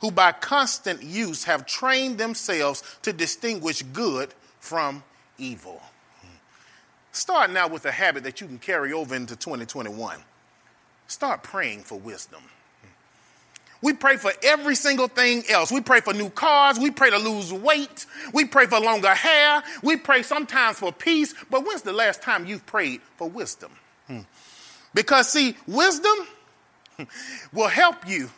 who 0.00 0.10
by 0.10 0.32
constant 0.32 1.02
use 1.02 1.44
have 1.44 1.66
trained 1.66 2.18
themselves 2.18 2.82
to 3.02 3.12
distinguish 3.12 3.82
good 3.82 4.32
from 4.60 5.02
evil. 5.38 5.82
Start 7.12 7.50
now 7.50 7.66
with 7.68 7.84
a 7.84 7.90
habit 7.90 8.22
that 8.24 8.40
you 8.40 8.46
can 8.46 8.58
carry 8.58 8.92
over 8.92 9.14
into 9.14 9.34
2021. 9.34 10.18
Start 11.08 11.42
praying 11.42 11.82
for 11.82 11.98
wisdom. 11.98 12.42
We 13.80 13.92
pray 13.92 14.16
for 14.16 14.32
every 14.42 14.74
single 14.74 15.08
thing 15.08 15.44
else. 15.48 15.70
We 15.70 15.80
pray 15.80 16.00
for 16.00 16.12
new 16.12 16.30
cars. 16.30 16.78
We 16.78 16.90
pray 16.90 17.10
to 17.10 17.18
lose 17.18 17.52
weight. 17.52 18.06
We 18.32 18.44
pray 18.44 18.66
for 18.66 18.80
longer 18.80 19.14
hair. 19.14 19.62
We 19.82 19.96
pray 19.96 20.22
sometimes 20.22 20.78
for 20.78 20.92
peace. 20.92 21.32
But 21.48 21.64
when's 21.64 21.82
the 21.82 21.92
last 21.92 22.20
time 22.20 22.46
you've 22.46 22.66
prayed 22.66 23.00
for 23.16 23.28
wisdom? 23.28 23.70
Hmm. 24.08 24.20
Because, 24.94 25.28
see, 25.28 25.56
wisdom 25.66 26.16
will 27.52 27.68
help 27.68 28.08
you 28.08 28.30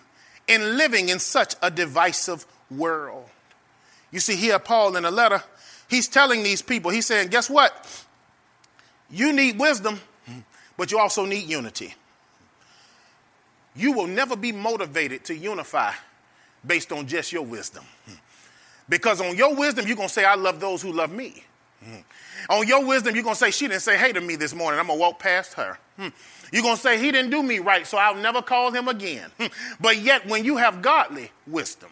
in 0.50 0.76
living 0.76 1.09
in 1.09 1.21
such 1.21 1.54
a 1.62 1.71
divisive 1.71 2.45
world. 2.71 3.25
You 4.11 4.19
see, 4.19 4.35
here, 4.35 4.59
Paul 4.59 4.97
in 4.97 5.04
a 5.04 5.11
letter, 5.11 5.42
he's 5.88 6.09
telling 6.09 6.42
these 6.42 6.61
people, 6.61 6.90
he's 6.90 7.07
saying, 7.07 7.28
guess 7.28 7.49
what? 7.49 8.04
You 9.09 9.33
need 9.33 9.59
wisdom, 9.59 10.00
but 10.76 10.90
you 10.90 10.99
also 10.99 11.25
need 11.25 11.49
unity. 11.49 11.95
You 13.76 13.92
will 13.92 14.09
never 14.09 14.35
be 14.35 14.50
motivated 14.50 15.25
to 15.26 15.37
unify 15.37 15.92
based 16.66 16.90
on 16.90 17.07
just 17.07 17.33
your 17.33 17.45
wisdom. 17.45 17.85
Because 18.88 19.21
on 19.21 19.37
your 19.37 19.54
wisdom, 19.54 19.87
you're 19.87 19.97
going 19.97 20.09
to 20.09 20.14
say, 20.14 20.25
I 20.25 20.35
love 20.35 20.59
those 20.59 20.83
who 20.83 20.92
love 20.92 21.12
me. 21.12 21.45
On 22.49 22.66
your 22.66 22.85
wisdom, 22.85 23.14
you're 23.14 23.23
going 23.23 23.37
to 23.37 23.38
say, 23.38 23.52
She 23.52 23.69
didn't 23.69 23.83
say 23.83 23.97
hey 23.97 24.12
to 24.12 24.21
me 24.21 24.35
this 24.35 24.54
morning. 24.54 24.80
I'm 24.80 24.88
going 24.88 24.99
to 24.99 25.00
walk 25.00 25.21
past 25.21 25.54
her. 25.54 25.78
Hmm. 26.00 26.09
You're 26.50 26.62
going 26.62 26.76
to 26.76 26.80
say, 26.80 26.99
He 26.99 27.12
didn't 27.12 27.30
do 27.30 27.42
me 27.42 27.59
right, 27.59 27.87
so 27.87 27.99
I'll 27.99 28.14
never 28.14 28.40
call 28.40 28.71
him 28.71 28.88
again. 28.88 29.30
Hmm. 29.38 29.47
But 29.80 29.99
yet, 29.99 30.26
when 30.26 30.45
you 30.45 30.57
have 30.57 30.80
godly 30.80 31.30
wisdom, 31.47 31.90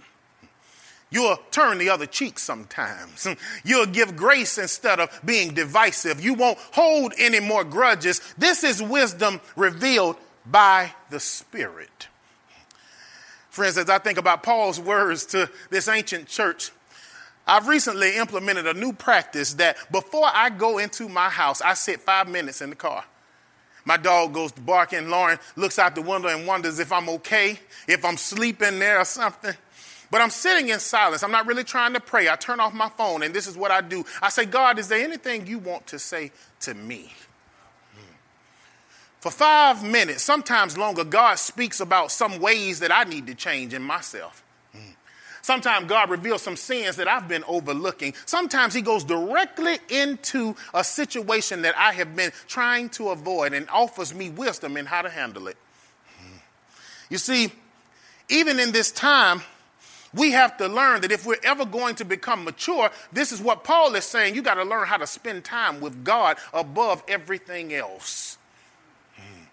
You'll 1.11 1.39
turn 1.51 1.79
the 1.79 1.89
other 1.89 2.07
cheek 2.07 2.39
sometimes. 2.39 3.25
Hmm. 3.25 3.33
You'll 3.65 3.87
give 3.87 4.17
grace 4.17 4.59
instead 4.59 5.01
of 5.01 5.21
being 5.25 5.55
divisive. 5.55 6.23
You 6.23 6.35
won't 6.35 6.59
hold 6.73 7.15
any 7.19 7.41
more 7.41 7.65
grudges. 7.65 8.21
This 8.37 8.63
is 8.63 8.83
wisdom 8.83 9.41
revealed 9.57 10.17
by 10.45 10.93
the 11.11 11.21
Spirit. 11.21 12.09
Friends, 13.49 13.79
as 13.79 13.89
I 13.89 13.99
think 13.99 14.19
about 14.19 14.43
Paul's 14.43 14.79
words 14.79 15.25
to 15.27 15.51
this 15.71 15.89
ancient 15.89 16.29
church, 16.29 16.71
I've 17.47 17.67
recently 17.67 18.19
implemented 18.19 18.67
a 18.67 18.75
new 18.75 18.93
practice 18.93 19.55
that 19.55 19.79
before 19.91 20.27
I 20.27 20.51
go 20.51 20.77
into 20.77 21.09
my 21.09 21.31
house, 21.31 21.63
I 21.63 21.73
sit 21.73 22.01
five 22.03 22.29
minutes 22.29 22.61
in 22.61 22.69
the 22.69 22.77
car. 22.77 23.05
My 23.89 23.97
dog 23.97 24.35
goes 24.35 24.53
to 24.53 24.61
barking. 24.61 25.09
Lauren 25.09 25.39
looks 25.57 25.79
out 25.79 25.95
the 25.95 26.03
window 26.03 26.29
and 26.29 26.47
wonders 26.47 26.79
if 26.79 26.93
I'm 26.93 27.09
okay, 27.09 27.59
if 27.89 28.05
I'm 28.05 28.19
sleeping 28.19 28.79
there 28.79 29.01
or 29.01 29.05
something. 29.07 29.55
But 30.11 30.21
I'm 30.21 30.29
sitting 30.29 30.69
in 30.69 30.79
silence. 30.79 31.23
I'm 31.23 31.31
not 31.31 31.47
really 31.47 31.65
trying 31.65 31.95
to 31.95 32.01
pray. 32.01 32.29
I 32.29 32.37
turn 32.37 32.61
off 32.61 32.75
my 32.75 32.91
phone, 32.91 33.23
and 33.23 33.35
this 33.35 33.47
is 33.47 33.57
what 33.57 33.71
I 33.71 33.81
do. 33.81 34.05
I 34.21 34.29
say, 34.29 34.45
God, 34.45 34.79
is 34.79 34.89
there 34.89 35.03
anything 35.03 35.47
you 35.47 35.59
want 35.59 35.87
to 35.87 35.99
say 35.99 36.33
to 36.61 36.75
me? 36.75 37.15
Hmm. 37.95 38.13
For 39.21 39.31
five 39.31 39.83
minutes, 39.83 40.23
sometimes 40.23 40.77
longer, 40.77 41.03
God 41.03 41.39
speaks 41.39 41.81
about 41.81 42.13
some 42.13 42.41
ways 42.41 42.81
that 42.81 42.93
I 42.93 43.05
need 43.05 43.27
to 43.29 43.35
change 43.35 43.73
in 43.73 43.83
myself. 43.83 44.45
Sometimes 45.49 45.87
God 45.87 46.11
reveals 46.11 46.43
some 46.43 46.57
sins 46.57 46.97
that 46.97 47.09
I've 47.09 47.27
been 47.27 47.43
overlooking. 47.49 48.13
Sometimes 48.27 48.75
He 48.75 48.83
goes 48.83 49.03
directly 49.03 49.79
into 49.89 50.55
a 50.75 50.85
situation 50.85 51.63
that 51.63 51.75
I 51.75 51.95
have 51.95 52.15
been 52.15 52.33
trying 52.49 52.91
to 52.91 53.09
avoid 53.09 53.55
and 53.55 53.67
offers 53.71 54.15
me 54.15 54.29
wisdom 54.29 54.77
in 54.77 54.85
how 54.85 55.01
to 55.01 55.09
handle 55.09 55.49
it. 55.49 55.57
Hmm. 56.19 56.37
You 57.09 57.17
see, 57.17 57.51
even 58.29 58.61
in 58.61 58.73
this 58.73 58.91
time, 58.91 59.41
we 60.13 60.33
have 60.33 60.59
to 60.59 60.69
learn 60.69 61.01
that 61.01 61.13
if 61.13 61.25
we're 61.25 61.37
ever 61.43 61.65
going 61.65 61.95
to 61.95 62.05
become 62.05 62.45
mature, 62.45 62.91
this 63.11 63.33
is 63.33 63.41
what 63.41 63.65
Paul 63.65 63.95
is 63.95 64.05
saying. 64.05 64.35
You 64.35 64.43
got 64.43 64.57
to 64.57 64.65
learn 64.65 64.87
how 64.87 64.99
to 64.99 65.07
spend 65.07 65.45
time 65.45 65.81
with 65.81 66.05
God 66.05 66.37
above 66.53 67.03
everything 67.09 67.73
else. 67.73 68.37
Hmm. 69.17 69.45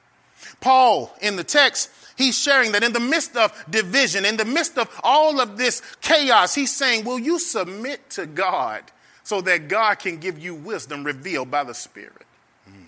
Paul, 0.59 1.15
in 1.21 1.37
the 1.37 1.45
text, 1.45 1.89
he's 2.15 2.37
sharing 2.37 2.71
that 2.73 2.83
in 2.83 2.93
the 2.93 2.99
midst 2.99 3.35
of 3.35 3.51
division, 3.69 4.25
in 4.25 4.37
the 4.37 4.45
midst 4.45 4.77
of 4.77 4.89
all 5.03 5.39
of 5.39 5.57
this 5.57 5.81
chaos, 6.01 6.55
he's 6.55 6.73
saying, 6.73 7.05
Will 7.05 7.19
you 7.19 7.39
submit 7.39 8.09
to 8.11 8.25
God 8.25 8.83
so 9.23 9.41
that 9.41 9.67
God 9.67 9.99
can 9.99 10.17
give 10.17 10.39
you 10.39 10.55
wisdom 10.55 11.03
revealed 11.03 11.51
by 11.51 11.63
the 11.63 11.73
Spirit? 11.73 12.25
Mm. 12.69 12.85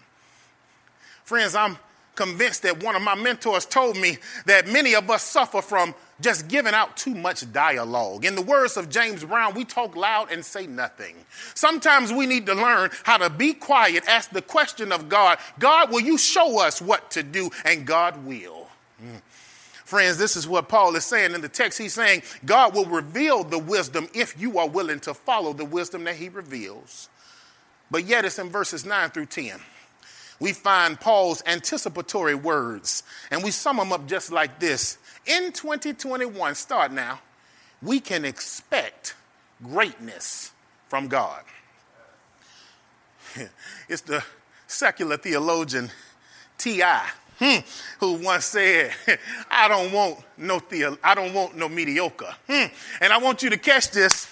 Friends, 1.24 1.56
I'm 1.56 1.78
convinced 2.18 2.64
that 2.64 2.84
one 2.84 2.96
of 2.96 3.02
my 3.02 3.16
mentors 3.16 3.66
told 3.66 3.96
me 3.96 4.18
that 4.46 4.68
many 4.68 4.96
of 4.96 5.10
us 5.10 5.24
suffer 5.24 5.62
from 5.62 5.96
just 6.20 6.48
giving 6.48 6.74
out 6.74 6.98
too 6.98 7.14
much 7.14 7.50
dialogue. 7.54 8.26
In 8.26 8.36
the 8.36 8.42
words 8.42 8.76
of 8.76 8.90
James 8.90 9.24
Brown, 9.24 9.54
we 9.54 9.64
talk 9.64 9.96
loud 9.96 10.32
and 10.32 10.44
say 10.44 10.68
nothing. 10.68 11.16
Sometimes 11.54 12.12
we 12.12 12.26
need 12.26 12.48
to 12.48 12.56
learn 12.56 12.90
how 13.04 13.18
to 13.18 13.30
be 13.30 13.54
quiet, 13.54 14.04
ask 14.08 14.32
the 14.32 14.42
question 14.42 14.92
of 14.92 15.08
God 15.08 15.38
God, 15.60 15.92
will 15.92 16.02
you 16.02 16.18
show 16.18 16.60
us 16.60 16.82
what 16.82 17.12
to 17.12 17.24
do? 17.24 17.52
And 17.64 17.86
God 17.86 18.26
will. 18.26 18.67
Friends, 19.88 20.18
this 20.18 20.36
is 20.36 20.48
what 20.48 20.68
Paul 20.68 20.96
is 20.98 21.06
saying 21.06 21.34
in 21.34 21.40
the 21.40 21.48
text. 21.48 21.80
He's 21.80 21.94
saying 21.94 22.24
God 22.46 22.76
will 22.76 22.86
reveal 22.86 23.46
the 23.46 23.58
wisdom 23.58 24.10
if 24.14 24.40
you 24.40 24.60
are 24.60 24.68
willing 24.68 25.00
to 25.02 25.14
follow 25.14 25.54
the 25.54 25.64
wisdom 25.64 26.04
that 26.04 26.18
he 26.18 26.28
reveals. 26.28 27.08
But 27.90 28.06
yet 28.06 28.26
it's 28.26 28.38
in 28.38 28.50
verses 28.50 28.86
9 28.86 29.12
through 29.12 29.28
10 29.28 29.62
we 30.40 30.54
find 30.54 31.00
Paul's 31.00 31.42
anticipatory 31.46 32.36
words, 32.36 33.04
and 33.32 33.44
we 33.44 33.52
sum 33.52 33.78
them 33.78 33.92
up 33.92 34.08
just 34.08 34.32
like 34.32 34.60
this. 34.60 34.98
In 35.26 35.52
2021, 35.52 36.56
start 36.56 36.92
now, 36.92 37.20
we 37.82 38.00
can 38.00 38.24
expect 38.24 39.16
greatness 39.64 40.52
from 40.90 41.08
God. 41.08 41.42
it's 43.90 44.02
the 44.02 44.24
secular 44.68 45.18
theologian 45.18 45.90
T.I. 46.58 47.10
Hmm, 47.40 47.60
who 48.00 48.14
once 48.14 48.46
said, 48.46 48.92
I 49.52 49.68
don't 49.68 49.92
want 49.92 50.20
no 50.38 50.60
theo- 50.60 50.98
I 51.04 51.14
don't 51.14 51.34
want 51.34 51.56
no 51.56 51.70
mediocre. 51.70 52.34
Hmm, 52.50 52.66
and 53.00 53.14
I 53.14 53.18
want 53.18 53.44
you 53.44 53.50
to 53.52 53.58
catch 53.58 53.92
this 53.92 54.28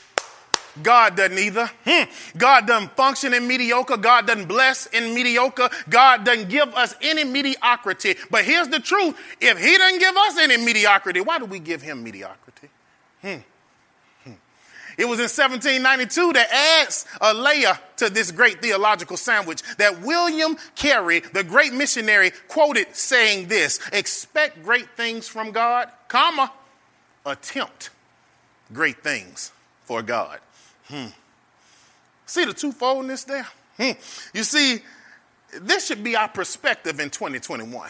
God 0.81 1.15
doesn't 1.15 1.38
either. 1.38 1.69
Hmm. 1.85 2.03
God 2.38 2.67
doesn't 2.67 2.95
function 2.95 3.33
in 3.33 3.47
mediocre. 3.47 3.97
God 3.97 4.27
doesn't 4.27 4.47
bless 4.47 4.88
in 4.88 5.13
mediocre. 5.13 5.69
God 5.89 6.25
doesn't 6.25 6.50
give 6.50 6.74
us 6.74 6.95
any 7.01 7.24
mediocrity. 7.24 8.15
But 8.29 8.45
here's 8.45 8.67
the 8.67 8.79
truth 8.79 9.17
if 9.39 9.57
He 9.57 9.77
doesn't 9.77 10.00
give 10.00 10.15
us 10.15 10.38
any 10.38 10.57
mediocrity, 10.57 11.21
why 11.21 11.39
do 11.39 11.45
we 11.45 11.59
give 11.59 11.81
Him 11.81 12.03
mediocrity? 12.03 12.69
Hmm. 13.21 13.38
It 14.97 15.05
was 15.05 15.19
in 15.19 15.23
1792 15.23 16.33
that 16.33 16.81
adds 16.81 17.05
a 17.19 17.33
layer 17.33 17.77
to 17.97 18.09
this 18.09 18.31
great 18.31 18.61
theological 18.61 19.17
sandwich 19.17 19.61
that 19.77 20.01
William 20.01 20.57
Carey, 20.75 21.19
the 21.19 21.43
great 21.43 21.73
missionary, 21.73 22.31
quoted 22.47 22.95
saying 22.95 23.47
this 23.47 23.79
expect 23.91 24.63
great 24.63 24.89
things 24.95 25.27
from 25.27 25.51
God, 25.51 25.89
comma, 26.07 26.51
attempt 27.25 27.89
great 28.73 29.03
things 29.03 29.51
for 29.83 30.01
God. 30.01 30.39
Hmm. 30.87 31.07
See 32.25 32.45
the 32.45 32.53
twofoldness 32.53 33.25
there? 33.25 33.47
Hmm. 33.77 33.91
You 34.33 34.43
see, 34.43 34.79
this 35.61 35.87
should 35.87 36.03
be 36.03 36.15
our 36.15 36.27
perspective 36.27 36.99
in 36.99 37.09
2021. 37.09 37.89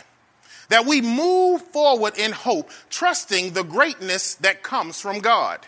That 0.70 0.86
we 0.86 1.02
move 1.02 1.62
forward 1.62 2.18
in 2.18 2.32
hope, 2.32 2.72
trusting 2.90 3.54
the 3.54 3.64
greatness 3.64 4.36
that 4.36 4.64
comes 4.64 5.00
from 5.00 5.20
God. 5.20 5.60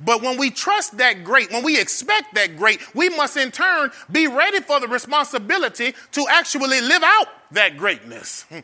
But 0.00 0.22
when 0.22 0.38
we 0.38 0.50
trust 0.50 0.98
that 0.98 1.24
great, 1.24 1.52
when 1.52 1.62
we 1.62 1.80
expect 1.80 2.34
that 2.34 2.56
great, 2.56 2.80
we 2.94 3.08
must 3.10 3.36
in 3.36 3.50
turn 3.50 3.90
be 4.10 4.26
ready 4.26 4.60
for 4.60 4.80
the 4.80 4.88
responsibility 4.88 5.94
to 6.12 6.26
actually 6.30 6.80
live 6.80 7.02
out 7.02 7.28
that 7.52 7.76
greatness. 7.76 8.44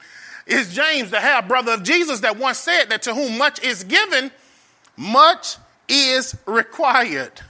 It's 0.50 0.72
James, 0.72 1.10
the 1.10 1.20
half 1.20 1.46
brother 1.46 1.72
of 1.72 1.82
Jesus, 1.82 2.20
that 2.20 2.38
once 2.38 2.56
said 2.56 2.86
that 2.86 3.02
to 3.02 3.14
whom 3.14 3.36
much 3.36 3.62
is 3.62 3.84
given, 3.84 4.30
much 4.96 5.56
is 5.88 6.34
required. 6.46 7.42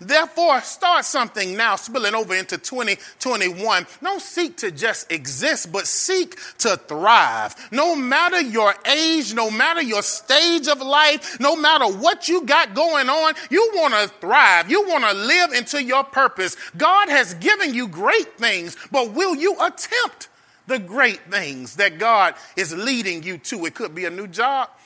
Therefore, 0.00 0.60
start 0.60 1.04
something 1.04 1.56
now, 1.56 1.76
spilling 1.76 2.14
over 2.14 2.34
into 2.34 2.58
2021. 2.58 3.86
Don't 4.02 4.22
seek 4.22 4.56
to 4.58 4.70
just 4.70 5.10
exist, 5.10 5.72
but 5.72 5.86
seek 5.86 6.36
to 6.58 6.76
thrive. 6.76 7.54
No 7.70 7.96
matter 7.96 8.40
your 8.40 8.74
age, 8.86 9.34
no 9.34 9.50
matter 9.50 9.82
your 9.82 10.02
stage 10.02 10.68
of 10.68 10.80
life, 10.80 11.38
no 11.40 11.56
matter 11.56 11.86
what 11.86 12.28
you 12.28 12.44
got 12.44 12.74
going 12.74 13.08
on, 13.08 13.34
you 13.50 13.70
want 13.74 13.94
to 13.94 14.08
thrive. 14.20 14.70
You 14.70 14.86
want 14.88 15.04
to 15.04 15.12
live 15.14 15.52
into 15.52 15.82
your 15.82 16.04
purpose. 16.04 16.56
God 16.76 17.08
has 17.08 17.34
given 17.34 17.74
you 17.74 17.88
great 17.88 18.38
things, 18.38 18.76
but 18.90 19.12
will 19.12 19.34
you 19.34 19.54
attempt 19.54 20.28
the 20.66 20.78
great 20.78 21.20
things 21.30 21.76
that 21.76 21.98
God 21.98 22.34
is 22.56 22.74
leading 22.74 23.22
you 23.22 23.38
to? 23.38 23.66
It 23.66 23.74
could 23.74 23.94
be 23.94 24.04
a 24.04 24.10
new 24.10 24.26
job. 24.26 24.68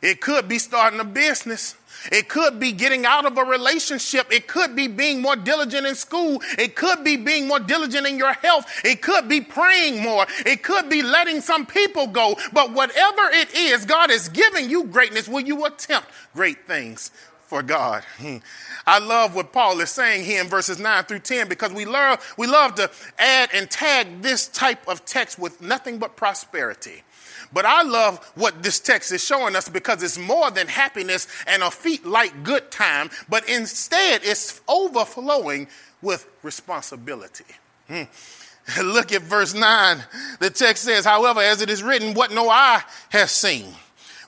It 0.00 0.20
could 0.20 0.48
be 0.48 0.58
starting 0.58 1.00
a 1.00 1.04
business. 1.04 1.74
It 2.10 2.28
could 2.28 2.60
be 2.60 2.72
getting 2.72 3.06
out 3.06 3.26
of 3.26 3.36
a 3.38 3.44
relationship. 3.44 4.32
It 4.32 4.46
could 4.46 4.74
be 4.74 4.88
being 4.88 5.20
more 5.20 5.36
diligent 5.36 5.86
in 5.86 5.94
school. 5.94 6.40
It 6.58 6.76
could 6.76 7.04
be 7.04 7.16
being 7.16 7.46
more 7.48 7.60
diligent 7.60 8.06
in 8.06 8.18
your 8.18 8.32
health. 8.34 8.66
It 8.84 9.02
could 9.02 9.28
be 9.28 9.40
praying 9.40 10.02
more. 10.02 10.26
It 10.46 10.62
could 10.62 10.88
be 10.88 11.02
letting 11.02 11.40
some 11.40 11.66
people 11.66 12.06
go. 12.06 12.36
But 12.52 12.72
whatever 12.72 13.22
it 13.32 13.54
is, 13.54 13.84
God 13.84 14.10
is 14.10 14.28
giving 14.28 14.70
you 14.70 14.84
greatness. 14.84 15.28
Will 15.28 15.40
you 15.40 15.64
attempt 15.64 16.08
great 16.34 16.66
things 16.66 17.10
for 17.46 17.62
God? 17.62 18.04
Hmm. 18.18 18.38
I 18.86 19.00
love 19.00 19.34
what 19.34 19.52
Paul 19.52 19.78
is 19.80 19.90
saying 19.90 20.24
here 20.24 20.40
in 20.40 20.48
verses 20.48 20.78
9 20.78 21.04
through 21.04 21.18
10 21.18 21.46
because 21.46 21.72
we 21.72 21.84
love, 21.84 22.34
we 22.38 22.46
love 22.46 22.74
to 22.76 22.90
add 23.18 23.50
and 23.52 23.70
tag 23.70 24.22
this 24.22 24.48
type 24.48 24.88
of 24.88 25.04
text 25.04 25.38
with 25.38 25.60
nothing 25.60 25.98
but 25.98 26.16
prosperity. 26.16 27.02
But 27.52 27.64
I 27.64 27.82
love 27.82 28.18
what 28.34 28.62
this 28.62 28.80
text 28.80 29.12
is 29.12 29.24
showing 29.24 29.56
us 29.56 29.68
because 29.68 30.02
it's 30.02 30.18
more 30.18 30.50
than 30.50 30.66
happiness 30.66 31.26
and 31.46 31.62
a 31.62 31.70
feet 31.70 32.04
like 32.04 32.44
good 32.44 32.70
time, 32.70 33.10
but 33.28 33.48
instead 33.48 34.20
it's 34.24 34.60
overflowing 34.68 35.68
with 36.02 36.28
responsibility. 36.42 37.44
Hmm. 37.88 38.02
Look 38.82 39.12
at 39.12 39.22
verse 39.22 39.54
9. 39.54 39.98
The 40.40 40.50
text 40.50 40.84
says, 40.84 41.04
However, 41.04 41.40
as 41.40 41.62
it 41.62 41.70
is 41.70 41.82
written, 41.82 42.14
what 42.14 42.32
no 42.32 42.50
eye 42.50 42.82
has 43.10 43.30
seen, 43.30 43.74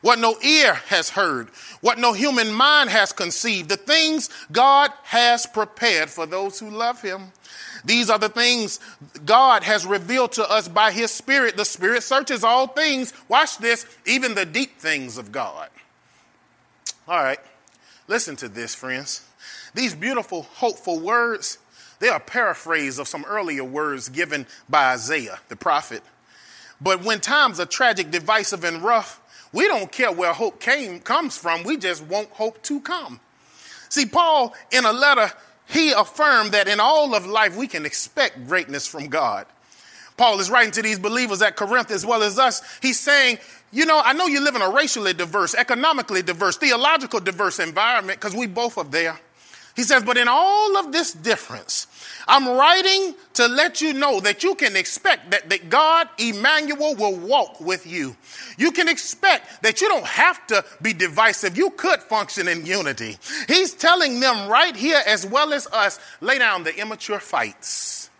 what 0.00 0.18
no 0.18 0.36
ear 0.40 0.74
has 0.86 1.10
heard, 1.10 1.48
what 1.80 1.98
no 1.98 2.12
human 2.12 2.52
mind 2.52 2.90
has 2.90 3.12
conceived, 3.12 3.68
the 3.68 3.76
things 3.76 4.30
God 4.50 4.90
has 5.04 5.46
prepared 5.46 6.10
for 6.10 6.26
those 6.26 6.58
who 6.58 6.70
love 6.70 7.02
him. 7.02 7.32
These 7.84 8.10
are 8.10 8.18
the 8.18 8.28
things 8.28 8.80
God 9.24 9.62
has 9.62 9.86
revealed 9.86 10.32
to 10.32 10.48
us 10.50 10.68
by 10.68 10.92
His 10.92 11.10
Spirit. 11.10 11.56
The 11.56 11.64
Spirit 11.64 12.02
searches 12.02 12.44
all 12.44 12.66
things. 12.66 13.14
Watch 13.28 13.58
this, 13.58 13.86
even 14.06 14.34
the 14.34 14.44
deep 14.44 14.78
things 14.78 15.16
of 15.16 15.32
God. 15.32 15.68
All 17.08 17.22
right, 17.22 17.40
listen 18.06 18.36
to 18.36 18.48
this, 18.48 18.74
friends. 18.74 19.24
These 19.74 19.94
beautiful, 19.94 20.42
hopeful 20.42 20.98
words, 20.98 21.58
they 21.98 22.08
are 22.08 22.20
paraphrase 22.20 22.98
of 22.98 23.08
some 23.08 23.24
earlier 23.26 23.64
words 23.64 24.08
given 24.08 24.46
by 24.68 24.92
Isaiah, 24.92 25.40
the 25.48 25.56
prophet. 25.56 26.02
But 26.80 27.04
when 27.04 27.20
times 27.20 27.60
are 27.60 27.66
tragic, 27.66 28.10
divisive, 28.10 28.64
and 28.64 28.82
rough, 28.82 29.20
we 29.52 29.66
don't 29.66 29.90
care 29.90 30.12
where 30.12 30.32
hope 30.32 30.60
came, 30.60 31.00
comes 31.00 31.36
from. 31.36 31.64
We 31.64 31.76
just 31.76 32.02
want 32.04 32.30
hope 32.30 32.62
to 32.64 32.80
come. 32.80 33.20
See, 33.88 34.06
Paul, 34.06 34.54
in 34.70 34.84
a 34.84 34.92
letter 34.92 35.32
he 35.70 35.92
affirmed 35.92 36.52
that 36.52 36.68
in 36.68 36.80
all 36.80 37.14
of 37.14 37.26
life 37.26 37.56
we 37.56 37.66
can 37.66 37.86
expect 37.86 38.46
greatness 38.48 38.86
from 38.86 39.06
God. 39.06 39.46
Paul 40.16 40.40
is 40.40 40.50
writing 40.50 40.72
to 40.72 40.82
these 40.82 40.98
believers 40.98 41.40
at 41.42 41.56
Corinth 41.56 41.90
as 41.90 42.04
well 42.04 42.22
as 42.22 42.38
us. 42.38 42.60
He's 42.82 42.98
saying, 42.98 43.38
you 43.72 43.86
know, 43.86 44.02
I 44.04 44.12
know 44.12 44.26
you 44.26 44.40
live 44.40 44.56
in 44.56 44.62
a 44.62 44.68
racially 44.68 45.14
diverse, 45.14 45.54
economically 45.54 46.22
diverse, 46.22 46.56
theological 46.56 47.20
diverse 47.20 47.58
environment 47.58 48.20
because 48.20 48.34
we 48.34 48.46
both 48.46 48.76
are 48.78 48.84
there. 48.84 49.18
He 49.76 49.82
says, 49.82 50.02
but 50.02 50.16
in 50.16 50.26
all 50.28 50.76
of 50.76 50.92
this 50.92 51.12
difference, 51.12 51.86
I'm 52.26 52.46
writing 52.46 53.14
to 53.34 53.46
let 53.46 53.80
you 53.80 53.92
know 53.92 54.20
that 54.20 54.42
you 54.42 54.54
can 54.54 54.76
expect 54.76 55.30
that, 55.30 55.48
that 55.48 55.70
God, 55.70 56.08
Emmanuel, 56.18 56.94
will 56.96 57.16
walk 57.16 57.60
with 57.60 57.86
you. 57.86 58.16
You 58.58 58.72
can 58.72 58.88
expect 58.88 59.62
that 59.62 59.80
you 59.80 59.88
don't 59.88 60.06
have 60.06 60.46
to 60.48 60.64
be 60.82 60.92
divisive. 60.92 61.56
You 61.56 61.70
could 61.70 62.00
function 62.02 62.48
in 62.48 62.66
unity. 62.66 63.16
He's 63.48 63.72
telling 63.72 64.20
them 64.20 64.48
right 64.48 64.76
here, 64.76 65.00
as 65.06 65.24
well 65.24 65.52
as 65.52 65.66
us, 65.68 65.98
lay 66.20 66.38
down 66.38 66.64
the 66.64 66.76
immature 66.76 67.20
fights. 67.20 68.10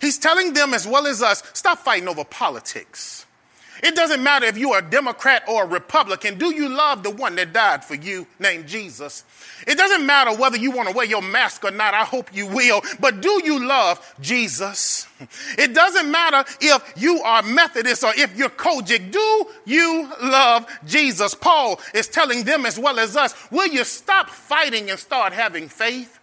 He's 0.00 0.18
telling 0.18 0.52
them, 0.52 0.74
as 0.74 0.86
well 0.86 1.06
as 1.06 1.22
us, 1.22 1.42
stop 1.52 1.78
fighting 1.78 2.08
over 2.08 2.24
politics. 2.24 3.26
It 3.82 3.96
doesn't 3.96 4.22
matter 4.22 4.46
if 4.46 4.56
you 4.56 4.72
are 4.72 4.78
a 4.78 4.90
Democrat 4.90 5.42
or 5.48 5.64
a 5.64 5.66
Republican. 5.66 6.38
Do 6.38 6.54
you 6.54 6.68
love 6.68 7.02
the 7.02 7.10
one 7.10 7.34
that 7.34 7.52
died 7.52 7.84
for 7.84 7.96
you, 7.96 8.28
named 8.38 8.68
Jesus? 8.68 9.24
It 9.66 9.76
doesn't 9.76 10.06
matter 10.06 10.36
whether 10.36 10.56
you 10.56 10.70
want 10.70 10.88
to 10.88 10.94
wear 10.94 11.04
your 11.04 11.20
mask 11.20 11.64
or 11.64 11.72
not. 11.72 11.92
I 11.92 12.04
hope 12.04 12.32
you 12.32 12.46
will. 12.46 12.80
But 13.00 13.20
do 13.20 13.42
you 13.44 13.66
love 13.66 14.14
Jesus? 14.20 15.08
It 15.58 15.74
doesn't 15.74 16.10
matter 16.10 16.48
if 16.60 16.92
you 16.96 17.22
are 17.22 17.42
Methodist 17.42 18.04
or 18.04 18.12
if 18.16 18.36
you're 18.36 18.50
COGIC. 18.50 19.10
Do 19.10 19.46
you 19.64 20.08
love 20.22 20.66
Jesus? 20.86 21.34
Paul 21.34 21.80
is 21.92 22.06
telling 22.06 22.44
them 22.44 22.66
as 22.66 22.78
well 22.78 23.00
as 23.00 23.16
us, 23.16 23.34
will 23.50 23.66
you 23.66 23.84
stop 23.84 24.30
fighting 24.30 24.90
and 24.90 24.98
start 24.98 25.32
having 25.32 25.68
faith? 25.68 26.20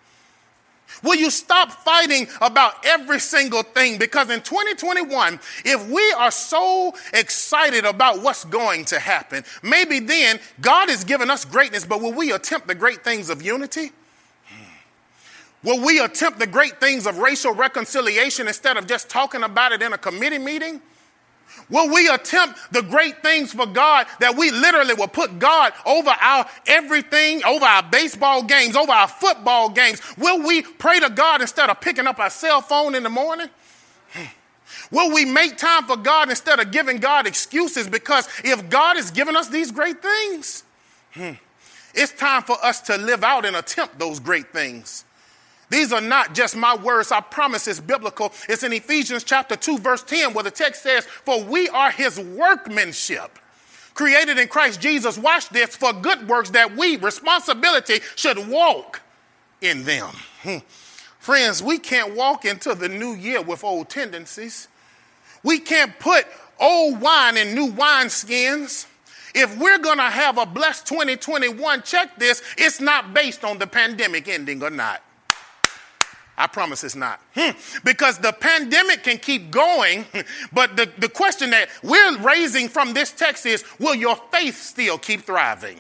Will 1.03 1.15
you 1.15 1.29
stop 1.29 1.71
fighting 1.71 2.27
about 2.41 2.85
every 2.85 3.19
single 3.19 3.63
thing? 3.63 3.97
Because 3.97 4.29
in 4.29 4.41
2021, 4.41 5.39
if 5.65 5.89
we 5.89 6.13
are 6.17 6.31
so 6.31 6.93
excited 7.13 7.85
about 7.85 8.21
what's 8.21 8.43
going 8.45 8.85
to 8.85 8.99
happen, 8.99 9.43
maybe 9.63 9.99
then 9.99 10.39
God 10.59 10.89
has 10.89 11.03
given 11.03 11.29
us 11.29 11.45
greatness, 11.45 11.85
but 11.85 12.01
will 12.01 12.13
we 12.13 12.31
attempt 12.31 12.67
the 12.67 12.75
great 12.75 13.03
things 13.03 13.29
of 13.29 13.41
unity? 13.41 13.91
Hmm. 14.47 14.63
Will 15.63 15.85
we 15.85 15.99
attempt 15.99 16.39
the 16.39 16.47
great 16.47 16.79
things 16.79 17.05
of 17.07 17.17
racial 17.17 17.53
reconciliation 17.53 18.47
instead 18.47 18.77
of 18.77 18.87
just 18.87 19.09
talking 19.09 19.43
about 19.43 19.71
it 19.71 19.81
in 19.81 19.93
a 19.93 19.97
committee 19.97 20.37
meeting? 20.37 20.81
Will 21.69 21.93
we 21.93 22.09
attempt 22.09 22.59
the 22.71 22.81
great 22.81 23.21
things 23.21 23.53
for 23.53 23.65
God 23.65 24.07
that 24.19 24.35
we 24.35 24.51
literally 24.51 24.93
will 24.95 25.07
put 25.07 25.37
God 25.39 25.73
over 25.85 26.09
our 26.09 26.45
everything, 26.65 27.43
over 27.43 27.65
our 27.65 27.83
baseball 27.83 28.43
games, 28.43 28.75
over 28.75 28.91
our 28.91 29.07
football 29.07 29.69
games? 29.69 30.01
Will 30.17 30.45
we 30.45 30.61
pray 30.61 30.99
to 30.99 31.09
God 31.09 31.41
instead 31.41 31.69
of 31.69 31.79
picking 31.79 32.07
up 32.07 32.19
our 32.19 32.29
cell 32.29 32.61
phone 32.61 32.95
in 32.95 33.03
the 33.03 33.09
morning? 33.09 33.49
Will 34.91 35.13
we 35.13 35.25
make 35.25 35.57
time 35.57 35.85
for 35.85 35.97
God 35.97 36.29
instead 36.29 36.59
of 36.59 36.71
giving 36.71 36.97
God 36.97 37.27
excuses? 37.27 37.87
Because 37.87 38.27
if 38.43 38.69
God 38.69 38.95
has 38.95 39.11
given 39.11 39.35
us 39.35 39.47
these 39.47 39.71
great 39.71 40.01
things, 40.01 40.63
hmm, 41.13 41.33
it's 41.93 42.11
time 42.13 42.43
for 42.43 42.57
us 42.63 42.81
to 42.81 42.97
live 42.97 43.23
out 43.23 43.45
and 43.45 43.55
attempt 43.55 43.99
those 43.99 44.19
great 44.19 44.51
things. 44.51 45.05
These 45.69 45.93
are 45.93 46.01
not 46.01 46.33
just 46.33 46.55
my 46.55 46.75
words. 46.75 47.11
I 47.11 47.21
promise 47.21 47.67
it's 47.67 47.79
biblical. 47.79 48.33
It's 48.47 48.63
in 48.63 48.73
Ephesians 48.73 49.23
chapter 49.23 49.55
2, 49.55 49.77
verse 49.77 50.03
10, 50.03 50.33
where 50.33 50.43
the 50.43 50.51
text 50.51 50.83
says, 50.83 51.05
For 51.05 51.43
we 51.43 51.69
are 51.69 51.91
his 51.91 52.19
workmanship, 52.19 53.37
created 53.93 54.39
in 54.39 54.47
Christ 54.47 54.81
Jesus. 54.81 55.17
Watch 55.17 55.49
this 55.49 55.75
for 55.75 55.93
good 55.93 56.27
works 56.27 56.49
that 56.51 56.75
we, 56.75 56.97
responsibility, 56.97 57.99
should 58.15 58.49
walk 58.49 59.01
in 59.61 59.83
them. 59.83 60.09
Hmm. 60.41 60.57
Friends, 61.19 61.61
we 61.61 61.77
can't 61.77 62.15
walk 62.15 62.45
into 62.45 62.73
the 62.73 62.89
new 62.89 63.13
year 63.13 63.41
with 63.41 63.63
old 63.63 63.89
tendencies. 63.89 64.67
We 65.43 65.59
can't 65.59 65.97
put 65.99 66.25
old 66.59 66.99
wine 66.99 67.37
in 67.37 67.53
new 67.53 67.71
wineskins. 67.71 68.87
If 69.35 69.55
we're 69.59 69.77
going 69.77 69.97
to 69.97 70.03
have 70.03 70.39
a 70.39 70.45
blessed 70.45 70.87
2021, 70.87 71.83
check 71.83 72.17
this, 72.17 72.41
it's 72.57 72.81
not 72.81 73.13
based 73.13 73.43
on 73.43 73.59
the 73.59 73.67
pandemic 73.67 74.27
ending 74.27 74.63
or 74.63 74.71
not. 74.71 75.03
I 76.39 76.47
promise 76.47 76.85
it's 76.85 76.95
not. 76.95 77.19
Hmm. 77.35 77.51
Because 77.83 78.17
the 78.17 78.31
pandemic 78.31 79.03
can 79.03 79.17
keep 79.17 79.51
going, 79.51 80.05
but 80.53 80.77
the, 80.77 80.89
the 80.97 81.09
question 81.09 81.49
that 81.49 81.67
we're 81.83 82.17
raising 82.19 82.69
from 82.69 82.93
this 82.93 83.11
text 83.11 83.45
is 83.45 83.63
will 83.77 83.93
your 83.93 84.15
faith 84.31 84.59
still 84.59 84.97
keep 84.97 85.21
thriving? 85.21 85.77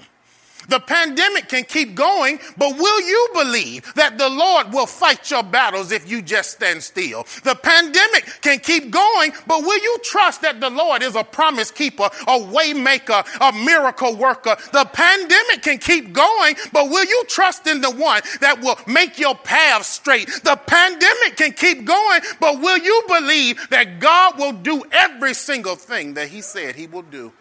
The 0.69 0.79
pandemic 0.79 1.49
can 1.49 1.63
keep 1.63 1.95
going, 1.95 2.39
but 2.57 2.77
will 2.77 3.01
you 3.01 3.29
believe 3.33 3.93
that 3.95 4.17
the 4.17 4.29
Lord 4.29 4.71
will 4.71 4.85
fight 4.85 5.29
your 5.31 5.43
battles 5.43 5.91
if 5.91 6.09
you 6.09 6.21
just 6.21 6.51
stand 6.51 6.83
still? 6.83 7.25
The 7.43 7.55
pandemic 7.55 8.25
can 8.41 8.59
keep 8.59 8.91
going, 8.91 9.33
but 9.47 9.61
will 9.61 9.81
you 9.81 9.97
trust 10.03 10.43
that 10.43 10.59
the 10.59 10.69
Lord 10.69 11.01
is 11.01 11.15
a 11.15 11.23
promise 11.23 11.71
keeper, 11.71 12.09
a 12.27 12.39
way 12.39 12.73
maker, 12.73 13.23
a 13.41 13.51
miracle 13.51 14.15
worker? 14.15 14.55
The 14.71 14.85
pandemic 14.85 15.63
can 15.63 15.79
keep 15.79 16.13
going, 16.13 16.55
but 16.71 16.89
will 16.89 17.05
you 17.05 17.23
trust 17.27 17.67
in 17.67 17.81
the 17.81 17.91
one 17.91 18.21
that 18.41 18.61
will 18.61 18.77
make 18.87 19.17
your 19.17 19.35
path 19.35 19.85
straight? 19.85 20.27
The 20.43 20.55
pandemic 20.55 21.35
can 21.35 21.51
keep 21.53 21.83
going, 21.83 22.21
but 22.39 22.59
will 22.61 22.77
you 22.77 23.03
believe 23.07 23.69
that 23.69 23.99
God 23.99 24.37
will 24.37 24.53
do 24.53 24.83
every 24.91 25.33
single 25.33 25.75
thing 25.75 26.13
that 26.13 26.29
he 26.29 26.41
said 26.41 26.75
he 26.75 26.87
will 26.87 27.01
do? 27.01 27.33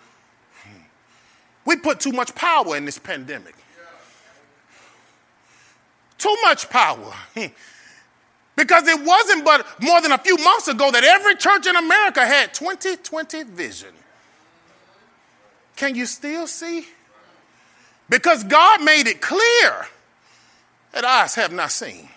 We 1.68 1.76
put 1.76 2.00
too 2.00 2.12
much 2.12 2.35
power 2.35 2.78
in 2.78 2.87
this 2.87 2.98
pandemic. 2.98 3.54
Too 6.16 6.35
much 6.40 6.70
power. 6.70 7.12
because 8.57 8.88
it 8.88 9.04
wasn't 9.04 9.44
but 9.44 9.66
more 9.78 10.00
than 10.00 10.12
a 10.12 10.16
few 10.16 10.38
months 10.38 10.68
ago 10.68 10.90
that 10.90 11.04
every 11.04 11.37
church 11.37 11.66
in 11.66 11.76
America 11.76 12.24
had 12.24 12.54
2020 12.54 13.42
vision. 13.42 13.90
Can 15.76 15.94
you 15.94 16.07
still 16.07 16.46
see? 16.46 16.87
Because 18.09 18.44
God 18.44 18.83
made 18.83 19.07
it 19.07 19.20
clear 19.20 19.88
that 20.92 21.04
eyes 21.04 21.35
have 21.35 21.52
not 21.52 21.70
seen. 21.70 22.09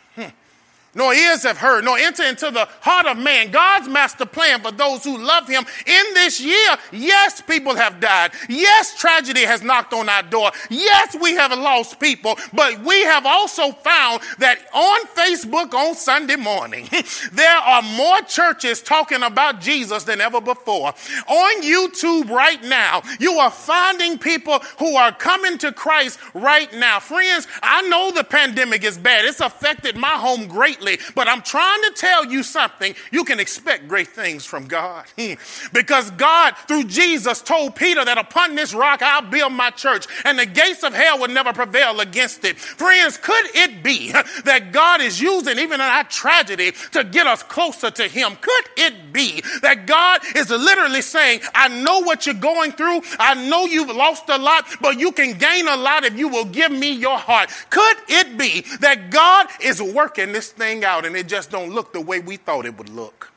Nor 0.94 1.14
ears 1.14 1.44
have 1.44 1.58
heard, 1.58 1.86
nor 1.86 1.98
enter 1.98 2.24
into 2.24 2.52
the 2.52 2.68
heart 2.82 3.06
of 3.06 3.18
man. 3.18 3.50
God's 3.50 3.88
master 3.88 4.26
plan 4.26 4.62
for 4.62 4.72
those 4.72 5.06
who 5.06 5.18
love 5.18 5.48
him 5.48 5.64
in 5.86 6.14
this 6.14 6.42
year. 6.42 6.78
Yes, 6.92 7.40
people 7.40 7.76
have 7.76 8.02
died. 8.02 8.32
Yes, 8.50 9.00
tragedy 9.00 9.46
has 9.46 9.62
knocked 9.62 9.94
on 9.94 10.10
our 10.10 10.24
door. 10.24 10.52
Yes, 10.70 11.16
we 11.22 11.34
have 11.36 11.58
lost 11.58 12.00
people, 12.00 12.38
but 12.54 12.84
we 12.84 13.04
have 13.04 13.26
also 13.26 13.72
found 13.72 14.22
that 14.40 14.60
on 14.74 15.00
Facebook 15.08 15.74
on 15.74 15.96
Sunday 15.96 16.36
morning, 16.36 16.90
there 17.32 17.58
are 17.58 17.82
more 17.82 18.20
churches 18.24 18.82
talking 18.82 19.24
about 19.24 19.62
Jesus 19.62 20.04
than 20.04 20.20
ever 20.20 20.42
before. 20.42 20.94
On 21.28 21.62
YouTube 21.62 22.30
right 22.30 22.62
now, 22.64 23.02
you 23.18 23.34
are 23.34 23.52
finding 23.52 24.18
people 24.18 24.60
who 24.78 24.98
are 24.98 25.14
coming 25.14 25.58
to 25.60 25.72
Christ 25.72 26.20
right 26.34 26.74
now. 26.74 27.00
Friends, 27.00 27.48
I 27.64 27.88
know 27.88 28.12
the 28.12 28.26
pandemic 28.26 28.84
is 28.84 28.98
bad. 28.98 29.24
It's 29.24 29.40
affected 29.40 29.96
my 29.96 30.10
home 30.10 30.48
greatly 30.48 30.81
greatly, 30.82 31.04
but 31.16 31.28
I'm 31.28 31.42
trying 31.42 31.82
to 31.84 31.92
tell 31.96 32.26
you 32.26 32.44
something. 32.44 32.96
You 33.12 33.24
can 33.24 33.40
expect 33.40 33.88
great 33.88 34.10
things 34.10 34.46
from 34.46 34.68
God. 34.68 35.06
because 35.74 36.12
God, 36.12 36.56
through 36.68 36.86
Jesus, 36.86 37.42
told 37.42 37.76
Peter 37.76 38.04
that 38.04 38.18
upon 38.18 38.56
this 38.56 38.74
rock 38.74 39.02
I'll 39.02 39.30
build 39.30 39.54
my 39.54 39.70
church, 39.72 40.08
and 40.26 40.38
the 40.38 40.46
gates 40.46 40.84
of 40.84 40.94
hell 40.94 41.20
would 41.20 41.32
never 41.32 41.54
prevail 41.54 42.00
against 42.00 42.44
it. 42.46 42.58
Friends, 42.58 43.18
could 43.18 43.46
it 43.56 43.84
be 43.84 44.12
that 44.46 44.72
God 44.72 45.02
is 45.02 45.22
using 45.22 45.60
even 45.60 45.76
in 45.76 45.82
our 45.82 46.04
tragedy 46.04 46.72
to 46.92 47.04
get 47.04 47.28
us 47.28 47.44
closer 47.44 47.92
to 47.92 48.08
Him? 48.08 48.38
Could 48.40 48.66
it 48.78 49.14
be 49.14 49.42
that 49.62 49.86
God 49.86 50.22
is 50.36 50.50
literally 50.50 51.02
saying, 51.02 51.42
I 51.54 51.68
know 51.68 52.00
what 52.00 52.26
you're 52.26 52.36
going 52.36 52.72
through, 52.72 53.02
I 53.20 53.36
know 53.50 53.66
you've 53.66 53.96
lost 53.96 54.30
a 54.30 54.38
lot, 54.38 54.66
but 54.82 55.00
you 55.00 55.12
can 55.12 55.38
gain 55.38 55.68
a 55.68 55.76
lot 55.76 56.04
if 56.06 56.18
you 56.18 56.28
will 56.28 56.46
give 56.46 56.72
me 56.72 56.92
your 56.92 57.18
heart? 57.18 57.50
Could 57.70 57.98
it 58.08 58.38
be 58.38 58.62
that 58.80 59.10
God 59.10 59.48
is 59.62 59.82
working 59.82 60.32
this 60.32 60.52
thing? 60.52 60.71
Out 60.84 61.06
and 61.06 61.16
it 61.16 61.28
just 61.28 61.52
don't 61.52 61.72
look 61.72 61.94
the 61.94 62.02
way 62.02 62.20
we 62.20 62.38
thought 62.38 62.66
it 62.66 62.78
would 62.78 62.90
look. 62.90 63.32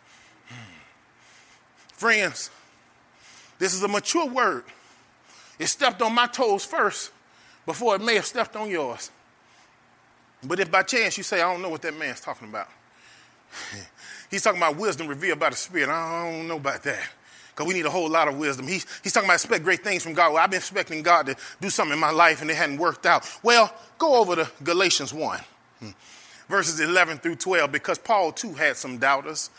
Hmm. 0.49 0.55
Friends, 1.93 2.51
this 3.59 3.75
is 3.75 3.83
a 3.83 3.89
mature 3.89 4.27
word. 4.27 4.65
It 5.59 5.67
stepped 5.67 6.03
on 6.03 6.15
my 6.15 6.27
toes 6.27 6.65
first 6.65 7.11
before 7.67 7.97
it 7.97 8.03
may 8.03 8.17
have 8.17 8.27
stepped 8.27 8.57
on 8.57 8.71
yours. 8.71 9.11
But 10.43 10.61
if 10.61 10.71
by 10.71 10.83
chance 10.83 11.17
you 11.17 11.25
say, 11.25 11.41
I 11.41 11.51
don't 11.51 11.63
know 11.63 11.69
what 11.69 11.83
that 11.83 11.97
man's 11.97 12.21
talking 12.21 12.49
about, 12.49 12.69
he's 14.31 14.43
talking 14.43 14.61
about 14.61 14.77
wisdom 14.77 15.07
revealed 15.07 15.39
by 15.39 15.51
the 15.51 15.57
Spirit. 15.57 15.89
I 15.89 16.31
don't 16.31 16.49
know 16.49 16.57
about 16.57 16.83
that. 16.83 17.01
Because 17.55 17.69
we 17.69 17.75
need 17.75 17.87
a 17.87 17.91
whole 17.91 18.09
lot 18.09 18.27
of 18.27 18.37
wisdom. 18.37 18.67
He's, 18.67 18.85
he's 19.03 19.13
talking 19.13 19.29
about 19.29 19.35
expect 19.35 19.63
great 19.63 19.85
things 19.85 20.03
from 20.03 20.13
God. 20.13 20.33
Well, 20.33 20.43
I've 20.43 20.51
been 20.51 20.59
expecting 20.59 21.03
God 21.03 21.27
to 21.27 21.37
do 21.61 21.71
something 21.71 21.95
in 21.95 22.01
my 22.01 22.11
life 22.11 22.43
and 22.43 22.51
it 22.51 22.57
hadn't 22.57 22.79
worked 22.79 23.07
out. 23.07 23.31
Well, 23.45 23.73
go 23.97 24.17
over 24.17 24.35
to 24.35 24.51
Galatians 24.65 25.15
1 25.15 25.41
hmm. 25.79 25.91
Verses 26.49 26.81
11 26.81 27.19
through 27.19 27.37
12, 27.37 27.73
because 27.73 27.99
Paul 27.99 28.33
too 28.33 28.53
had 28.53 28.77
some 28.77 28.99
doubters. 28.99 29.51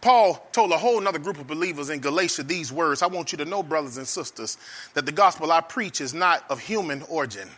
Paul 0.00 0.46
told 0.52 0.70
a 0.70 0.76
whole 0.76 1.06
other 1.06 1.18
group 1.18 1.38
of 1.38 1.46
believers 1.46 1.88
in 1.88 2.00
Galatia 2.00 2.42
these 2.42 2.70
words 2.70 3.02
I 3.02 3.06
want 3.06 3.32
you 3.32 3.38
to 3.38 3.44
know, 3.46 3.62
brothers 3.62 3.96
and 3.96 4.06
sisters, 4.06 4.58
that 4.92 5.06
the 5.06 5.12
gospel 5.12 5.50
I 5.50 5.62
preach 5.62 6.00
is 6.00 6.12
not 6.12 6.44
of 6.50 6.60
human 6.60 7.02
origin. 7.08 7.48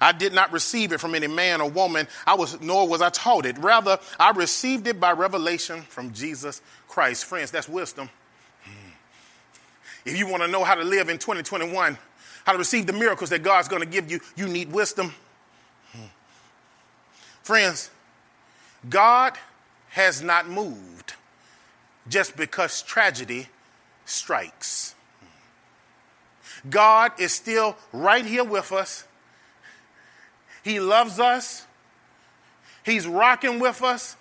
I 0.00 0.12
did 0.12 0.32
not 0.32 0.52
receive 0.52 0.92
it 0.92 1.00
from 1.00 1.14
any 1.14 1.26
man 1.26 1.60
or 1.60 1.68
woman, 1.68 2.06
I 2.26 2.34
was, 2.34 2.60
nor 2.60 2.86
was 2.86 3.02
I 3.02 3.10
taught 3.10 3.46
it. 3.46 3.58
Rather, 3.58 3.98
I 4.18 4.30
received 4.30 4.86
it 4.86 5.00
by 5.00 5.12
revelation 5.12 5.82
from 5.82 6.12
Jesus 6.12 6.62
Christ. 6.86 7.24
Friends, 7.24 7.50
that's 7.50 7.68
wisdom. 7.68 8.08
Hmm. 8.62 8.90
If 10.04 10.16
you 10.16 10.28
want 10.28 10.44
to 10.44 10.48
know 10.48 10.62
how 10.62 10.76
to 10.76 10.84
live 10.84 11.08
in 11.08 11.18
2021, 11.18 11.98
how 12.44 12.52
to 12.52 12.58
receive 12.58 12.86
the 12.86 12.92
miracles 12.92 13.30
that 13.30 13.42
God's 13.42 13.66
going 13.66 13.82
to 13.82 13.88
give 13.88 14.10
you, 14.10 14.20
you 14.36 14.46
need 14.46 14.70
wisdom. 14.70 15.12
Hmm. 15.92 16.06
Friends, 17.42 17.90
God 18.88 19.36
has 19.90 20.22
not 20.22 20.48
moved 20.48 21.14
just 22.08 22.36
because 22.36 22.82
tragedy 22.82 23.48
strikes. 24.04 24.94
God 26.68 27.12
is 27.18 27.32
still 27.32 27.76
right 27.92 28.24
here 28.24 28.44
with 28.44 28.72
us. 28.72 29.04
He 30.62 30.80
loves 30.80 31.20
us. 31.20 31.66
He's 32.84 33.06
rocking 33.06 33.58
with 33.58 33.82
us. 33.82 34.16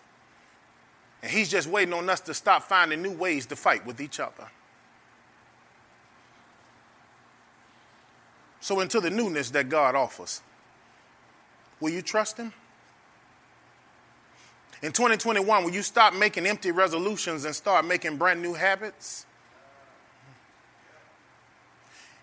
And 1.22 1.32
He's 1.32 1.50
just 1.50 1.68
waiting 1.68 1.94
on 1.94 2.10
us 2.10 2.20
to 2.22 2.34
stop 2.34 2.64
finding 2.64 3.02
new 3.02 3.12
ways 3.12 3.46
to 3.48 3.56
fight 3.56 3.86
with 3.86 4.00
each 4.00 4.20
other. 4.20 4.50
So, 8.60 8.80
into 8.82 9.00
the 9.00 9.10
newness 9.10 9.50
that 9.52 9.70
God 9.70 9.96
offers, 9.96 10.42
will 11.80 11.90
you 11.90 12.02
trust 12.02 12.38
Him? 12.38 12.54
In 14.82 14.92
2021, 14.92 15.64
will 15.64 15.72
you 15.72 15.82
stop 15.82 16.14
making 16.14 16.46
empty 16.46 16.72
resolutions 16.72 17.46
and 17.46 17.56
start 17.56 17.86
making 17.86 18.18
brand 18.18 18.42
new 18.42 18.54
habits? 18.54 19.26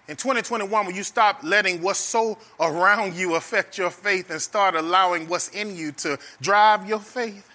In 0.06 0.16
2021, 0.16 0.86
will 0.86 0.92
you 0.92 1.02
stop 1.02 1.40
letting 1.42 1.80
what's 1.80 1.98
so 1.98 2.38
around 2.60 3.14
you 3.14 3.34
affect 3.34 3.78
your 3.78 3.90
faith 3.90 4.30
and 4.30 4.40
start 4.40 4.74
allowing 4.74 5.28
what's 5.28 5.48
in 5.48 5.74
you 5.74 5.92
to 5.92 6.18
drive 6.40 6.86
your 6.86 7.00
faith? 7.00 7.48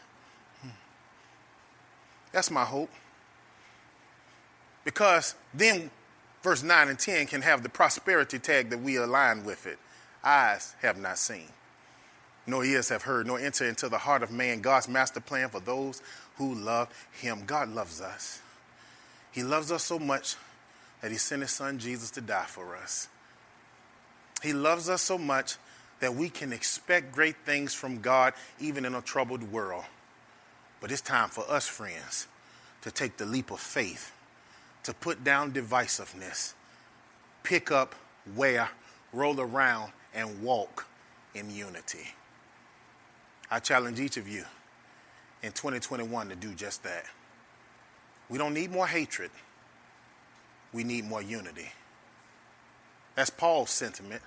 Hmm. 0.62 0.70
That's 2.32 2.50
my 2.50 2.66
hope. 2.66 2.90
Because 4.84 5.36
then 5.54 5.92
verse 6.42 6.64
9 6.64 6.90
and 6.90 7.00
10 7.00 7.28
can 7.28 7.42
have 7.44 7.64
the 7.64 7.70
prosperity 7.70 8.40
tag 8.40 8.70
that 8.72 8.80
we 8.80 8.98
align 8.98 9.46
with 9.46 9.68
it. 9.68 9.78
Eyes 10.24 10.76
have 10.82 10.98
not 10.98 11.20
seen 11.20 11.48
nor 12.50 12.66
ears 12.66 12.90
have 12.90 13.04
heard, 13.04 13.28
nor 13.28 13.40
enter 13.40 13.68
into 13.68 13.90
the 13.90 13.98
heart 13.98 14.24
of 14.24 14.32
man 14.32 14.62
God's 14.62 14.88
master 14.88 15.20
plan 15.20 15.50
for 15.50 15.60
those 15.60 16.02
who 16.38 16.56
love 16.56 16.90
him. 17.12 17.44
God 17.46 17.70
loves 17.70 18.02
us. 18.02 18.42
He 19.32 19.44
loves 19.44 19.72
us 19.72 19.84
so 19.84 20.00
much 20.00 20.36
that 21.02 21.12
he 21.12 21.18
sent 21.18 21.42
his 21.42 21.52
son 21.52 21.80
Jesus 21.80 22.12
to 22.12 22.22
die 22.22 22.46
for 22.48 22.76
us. 22.76 23.08
He 24.42 24.54
loves 24.54 24.90
us 24.90 25.02
so 25.02 25.18
much 25.18 25.58
that 26.00 26.16
we 26.16 26.30
can 26.30 26.54
expect 26.54 27.12
great 27.12 27.36
things 27.46 27.74
from 27.74 28.00
God 28.00 28.34
even 28.60 28.86
in 28.86 28.96
a 28.96 29.02
troubled 29.02 29.44
world. 29.52 29.84
But 30.82 30.92
it's 30.92 31.02
time 31.02 31.30
for 31.30 31.50
us, 31.50 31.68
friends, 31.68 32.28
to 32.82 32.92
take 32.92 33.18
the 33.18 33.26
leap 33.26 33.52
of 33.52 33.60
faith, 33.60 34.14
to 34.84 34.94
put 34.94 35.24
down 35.24 35.52
divisiveness, 35.52 36.54
pick 37.44 37.70
up, 37.70 37.96
wear, 38.36 38.70
roll 39.12 39.42
around, 39.42 39.92
and 40.14 40.42
walk 40.42 40.88
in 41.36 41.54
unity. 41.54 42.14
I 43.52 43.60
challenge 43.60 44.00
each 44.00 44.18
of 44.18 44.28
you 44.28 44.44
in 45.42 45.52
2021 45.52 46.30
to 46.30 46.36
do 46.36 46.54
just 46.54 46.84
that. 46.84 47.06
We 48.30 48.38
don't 48.38 48.54
need 48.54 48.72
more 48.72 48.88
hatred, 48.88 49.32
we 50.72 50.84
need 50.84 51.06
more 51.06 51.22
unity. 51.22 51.72
That's 53.16 53.30
Paul's 53.30 53.72
sentiment, 53.72 54.22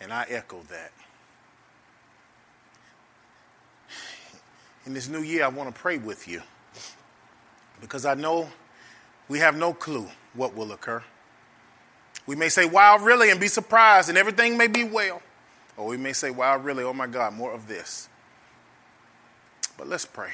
and 0.00 0.12
I 0.12 0.26
echo 0.28 0.62
that. 0.70 0.92
In 4.86 4.94
this 4.94 5.08
new 5.08 5.20
year, 5.20 5.44
I 5.44 5.48
want 5.48 5.74
to 5.74 5.80
pray 5.80 5.98
with 5.98 6.26
you 6.26 6.42
because 7.80 8.04
I 8.04 8.14
know 8.14 8.48
we 9.28 9.38
have 9.38 9.56
no 9.56 9.72
clue 9.72 10.08
what 10.34 10.54
will 10.54 10.72
occur. 10.72 11.02
We 12.26 12.36
may 12.36 12.48
say, 12.48 12.64
wow, 12.66 12.98
really, 12.98 13.30
and 13.30 13.40
be 13.40 13.48
surprised, 13.48 14.08
and 14.08 14.18
everything 14.18 14.56
may 14.56 14.66
be 14.66 14.84
well. 14.84 15.22
Or 15.78 15.86
we 15.86 15.96
may 15.96 16.12
say, 16.12 16.30
wow, 16.30 16.58
really, 16.58 16.82
oh 16.82 16.92
my 16.92 17.06
God, 17.06 17.32
more 17.32 17.52
of 17.52 17.68
this. 17.68 18.08
But 19.78 19.86
let's 19.86 20.04
pray. 20.04 20.32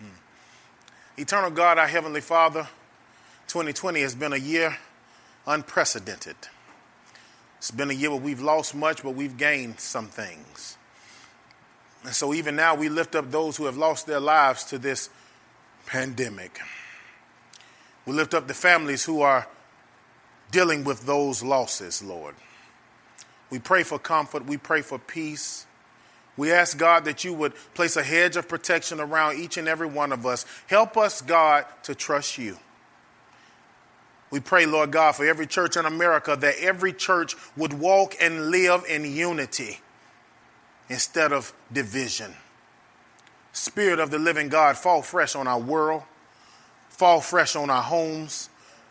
Hmm. 0.00 1.20
Eternal 1.20 1.50
God, 1.50 1.76
our 1.76 1.86
Heavenly 1.86 2.22
Father, 2.22 2.66
2020 3.48 4.00
has 4.00 4.14
been 4.14 4.32
a 4.32 4.38
year 4.38 4.78
unprecedented. 5.46 6.36
It's 7.58 7.70
been 7.70 7.90
a 7.90 7.94
year 7.94 8.10
where 8.10 8.20
we've 8.20 8.40
lost 8.40 8.74
much, 8.74 9.02
but 9.02 9.10
we've 9.10 9.36
gained 9.36 9.78
some 9.78 10.06
things. 10.06 10.78
And 12.04 12.14
so 12.14 12.32
even 12.32 12.56
now, 12.56 12.74
we 12.74 12.88
lift 12.88 13.14
up 13.14 13.30
those 13.30 13.58
who 13.58 13.66
have 13.66 13.76
lost 13.76 14.06
their 14.06 14.20
lives 14.20 14.64
to 14.64 14.78
this 14.78 15.10
pandemic. 15.84 16.60
We 18.06 18.14
lift 18.14 18.32
up 18.32 18.46
the 18.48 18.54
families 18.54 19.04
who 19.04 19.20
are 19.20 19.46
dealing 20.50 20.84
with 20.84 21.04
those 21.04 21.42
losses, 21.42 22.02
Lord. 22.02 22.34
We 23.50 23.58
pray 23.58 23.82
for 23.82 23.98
comfort. 23.98 24.46
We 24.46 24.56
pray 24.56 24.82
for 24.82 24.98
peace. 24.98 25.66
We 26.36 26.52
ask 26.52 26.78
God 26.78 27.04
that 27.06 27.24
you 27.24 27.34
would 27.34 27.54
place 27.74 27.96
a 27.96 28.02
hedge 28.02 28.36
of 28.36 28.48
protection 28.48 29.00
around 29.00 29.38
each 29.38 29.56
and 29.56 29.66
every 29.66 29.88
one 29.88 30.12
of 30.12 30.24
us. 30.24 30.46
Help 30.68 30.96
us, 30.96 31.20
God, 31.20 31.64
to 31.82 31.94
trust 31.94 32.38
you. 32.38 32.58
We 34.30 34.40
pray, 34.40 34.66
Lord 34.66 34.92
God, 34.92 35.12
for 35.12 35.26
every 35.26 35.46
church 35.46 35.76
in 35.76 35.86
America 35.86 36.36
that 36.36 36.56
every 36.60 36.92
church 36.92 37.34
would 37.56 37.72
walk 37.72 38.14
and 38.20 38.50
live 38.50 38.84
in 38.88 39.04
unity 39.04 39.80
instead 40.88 41.32
of 41.32 41.52
division. 41.72 42.34
Spirit 43.52 43.98
of 43.98 44.10
the 44.10 44.18
living 44.18 44.48
God, 44.48 44.76
fall 44.76 45.02
fresh 45.02 45.34
on 45.34 45.48
our 45.48 45.58
world, 45.58 46.02
fall 46.90 47.20
fresh 47.20 47.56
on 47.56 47.70
our 47.70 47.82
homes, 47.82 48.50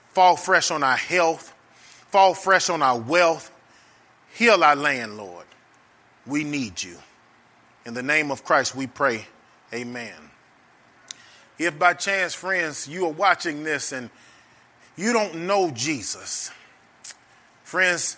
fall 0.09 0.35
fresh 0.35 0.71
on 0.71 0.83
our 0.83 0.97
health, 0.97 1.53
fall 2.09 2.33
fresh 2.33 2.69
on 2.69 2.81
our 2.81 2.99
wealth, 2.99 3.51
Heal 4.37 4.63
our 4.63 4.75
land, 4.75 5.17
Lord. 5.17 5.47
We 6.27 6.43
need 6.43 6.83
you. 6.83 6.97
In 7.87 7.95
the 7.95 8.03
name 8.03 8.29
of 8.29 8.43
Christ, 8.43 8.75
we 8.75 8.85
pray. 8.85 9.25
Amen. 9.73 10.13
If 11.57 11.79
by 11.79 11.95
chance, 11.95 12.35
friends, 12.35 12.87
you 12.87 13.07
are 13.07 13.11
watching 13.11 13.63
this 13.63 13.91
and 13.91 14.11
you 14.95 15.11
don't 15.11 15.47
know 15.47 15.71
Jesus, 15.71 16.51
friends, 17.63 18.17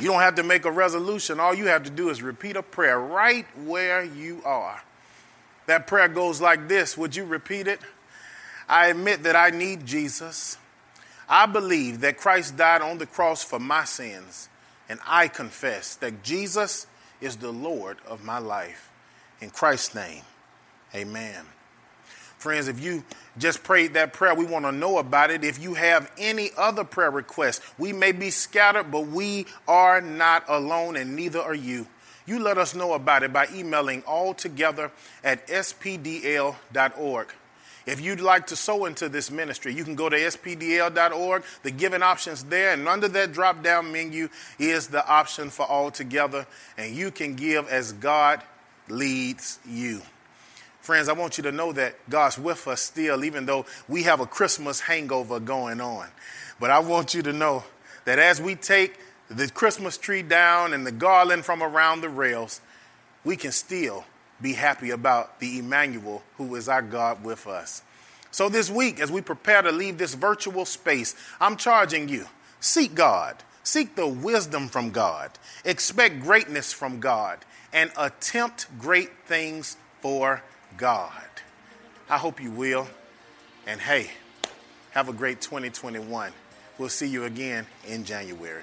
you 0.00 0.08
don't 0.08 0.20
have 0.20 0.34
to 0.36 0.42
make 0.42 0.64
a 0.64 0.72
resolution. 0.72 1.38
All 1.38 1.54
you 1.54 1.68
have 1.68 1.84
to 1.84 1.90
do 1.90 2.08
is 2.08 2.20
repeat 2.20 2.56
a 2.56 2.64
prayer 2.64 2.98
right 2.98 3.46
where 3.64 4.02
you 4.02 4.42
are. 4.44 4.82
That 5.66 5.86
prayer 5.86 6.08
goes 6.08 6.40
like 6.40 6.66
this 6.66 6.98
Would 6.98 7.14
you 7.14 7.24
repeat 7.24 7.68
it? 7.68 7.78
I 8.68 8.88
admit 8.88 9.22
that 9.22 9.36
I 9.36 9.50
need 9.50 9.86
Jesus. 9.86 10.58
I 11.28 11.46
believe 11.46 12.00
that 12.00 12.16
Christ 12.16 12.56
died 12.56 12.82
on 12.82 12.98
the 12.98 13.06
cross 13.06 13.44
for 13.44 13.60
my 13.60 13.84
sins, 13.84 14.48
and 14.90 14.98
I 15.06 15.28
confess 15.28 15.94
that 15.96 16.24
Jesus 16.24 16.88
is 17.20 17.36
the 17.36 17.52
Lord 17.52 17.98
of 18.08 18.24
my 18.24 18.38
life. 18.38 18.90
In 19.40 19.50
Christ's 19.50 19.94
name, 19.94 20.24
amen. 20.92 21.46
Friends, 22.38 22.66
if 22.66 22.80
you 22.80 23.04
just 23.38 23.62
prayed 23.62 23.94
that 23.94 24.12
prayer, 24.12 24.34
we 24.34 24.44
want 24.44 24.64
to 24.64 24.72
know 24.72 24.98
about 24.98 25.30
it. 25.30 25.44
If 25.44 25.62
you 25.62 25.74
have 25.74 26.10
any 26.18 26.50
other 26.58 26.82
prayer 26.82 27.12
requests, 27.12 27.60
we 27.78 27.92
may 27.92 28.10
be 28.10 28.30
scattered, 28.30 28.90
but 28.90 29.06
we 29.06 29.46
are 29.68 30.00
not 30.00 30.44
alone, 30.48 30.96
and 30.96 31.14
neither 31.14 31.40
are 31.40 31.54
you. 31.54 31.86
You 32.26 32.40
let 32.40 32.58
us 32.58 32.74
know 32.74 32.94
about 32.94 33.22
it 33.22 33.32
by 33.32 33.46
emailing 33.54 34.02
all 34.02 34.34
together 34.34 34.90
at 35.22 35.46
spdl.org. 35.46 37.28
If 37.90 38.00
you'd 38.00 38.20
like 38.20 38.46
to 38.46 38.56
sow 38.56 38.84
into 38.84 39.08
this 39.08 39.32
ministry, 39.32 39.74
you 39.74 39.82
can 39.82 39.96
go 39.96 40.08
to 40.08 40.16
spdl.org, 40.16 41.42
the 41.64 41.70
giving 41.72 42.04
options 42.04 42.44
there, 42.44 42.72
and 42.72 42.86
under 42.86 43.08
that 43.08 43.32
drop 43.32 43.64
down 43.64 43.90
menu 43.90 44.28
is 44.60 44.86
the 44.86 45.04
option 45.04 45.50
for 45.50 45.66
all 45.66 45.90
together, 45.90 46.46
and 46.78 46.94
you 46.94 47.10
can 47.10 47.34
give 47.34 47.68
as 47.68 47.92
God 47.92 48.42
leads 48.88 49.58
you. 49.68 50.02
Friends, 50.80 51.08
I 51.08 51.14
want 51.14 51.36
you 51.36 51.42
to 51.42 51.52
know 51.52 51.72
that 51.72 51.96
God's 52.08 52.38
with 52.38 52.68
us 52.68 52.80
still, 52.80 53.24
even 53.24 53.44
though 53.44 53.66
we 53.88 54.04
have 54.04 54.20
a 54.20 54.26
Christmas 54.26 54.78
hangover 54.78 55.40
going 55.40 55.80
on. 55.80 56.06
But 56.60 56.70
I 56.70 56.78
want 56.78 57.12
you 57.12 57.22
to 57.22 57.32
know 57.32 57.64
that 58.04 58.20
as 58.20 58.40
we 58.40 58.54
take 58.54 59.00
the 59.28 59.48
Christmas 59.48 59.98
tree 59.98 60.22
down 60.22 60.74
and 60.74 60.86
the 60.86 60.92
garland 60.92 61.44
from 61.44 61.60
around 61.60 62.02
the 62.02 62.08
rails, 62.08 62.60
we 63.24 63.36
can 63.36 63.50
still 63.50 64.04
be 64.42 64.52
happy 64.54 64.90
about 64.90 65.40
the 65.40 65.58
Emmanuel 65.58 66.22
who 66.36 66.54
is 66.56 66.68
our 66.68 66.82
God 66.82 67.24
with 67.24 67.46
us. 67.46 67.82
So 68.30 68.48
this 68.48 68.70
week, 68.70 69.00
as 69.00 69.10
we 69.10 69.20
prepare 69.20 69.62
to 69.62 69.72
leave 69.72 69.98
this 69.98 70.14
virtual 70.14 70.64
space, 70.64 71.14
I'm 71.40 71.56
charging 71.56 72.08
you 72.08 72.26
seek 72.60 72.94
God, 72.94 73.36
seek 73.62 73.96
the 73.96 74.06
wisdom 74.06 74.68
from 74.68 74.90
God, 74.90 75.30
expect 75.64 76.20
greatness 76.20 76.72
from 76.72 77.00
God, 77.00 77.38
and 77.72 77.90
attempt 77.96 78.66
great 78.78 79.10
things 79.26 79.76
for 80.00 80.42
God. 80.76 81.12
I 82.08 82.18
hope 82.18 82.40
you 82.40 82.50
will. 82.50 82.88
And 83.66 83.80
hey, 83.80 84.10
have 84.90 85.08
a 85.08 85.12
great 85.12 85.40
2021. 85.40 86.32
We'll 86.78 86.88
see 86.88 87.06
you 87.06 87.24
again 87.24 87.66
in 87.86 88.04
January. 88.04 88.62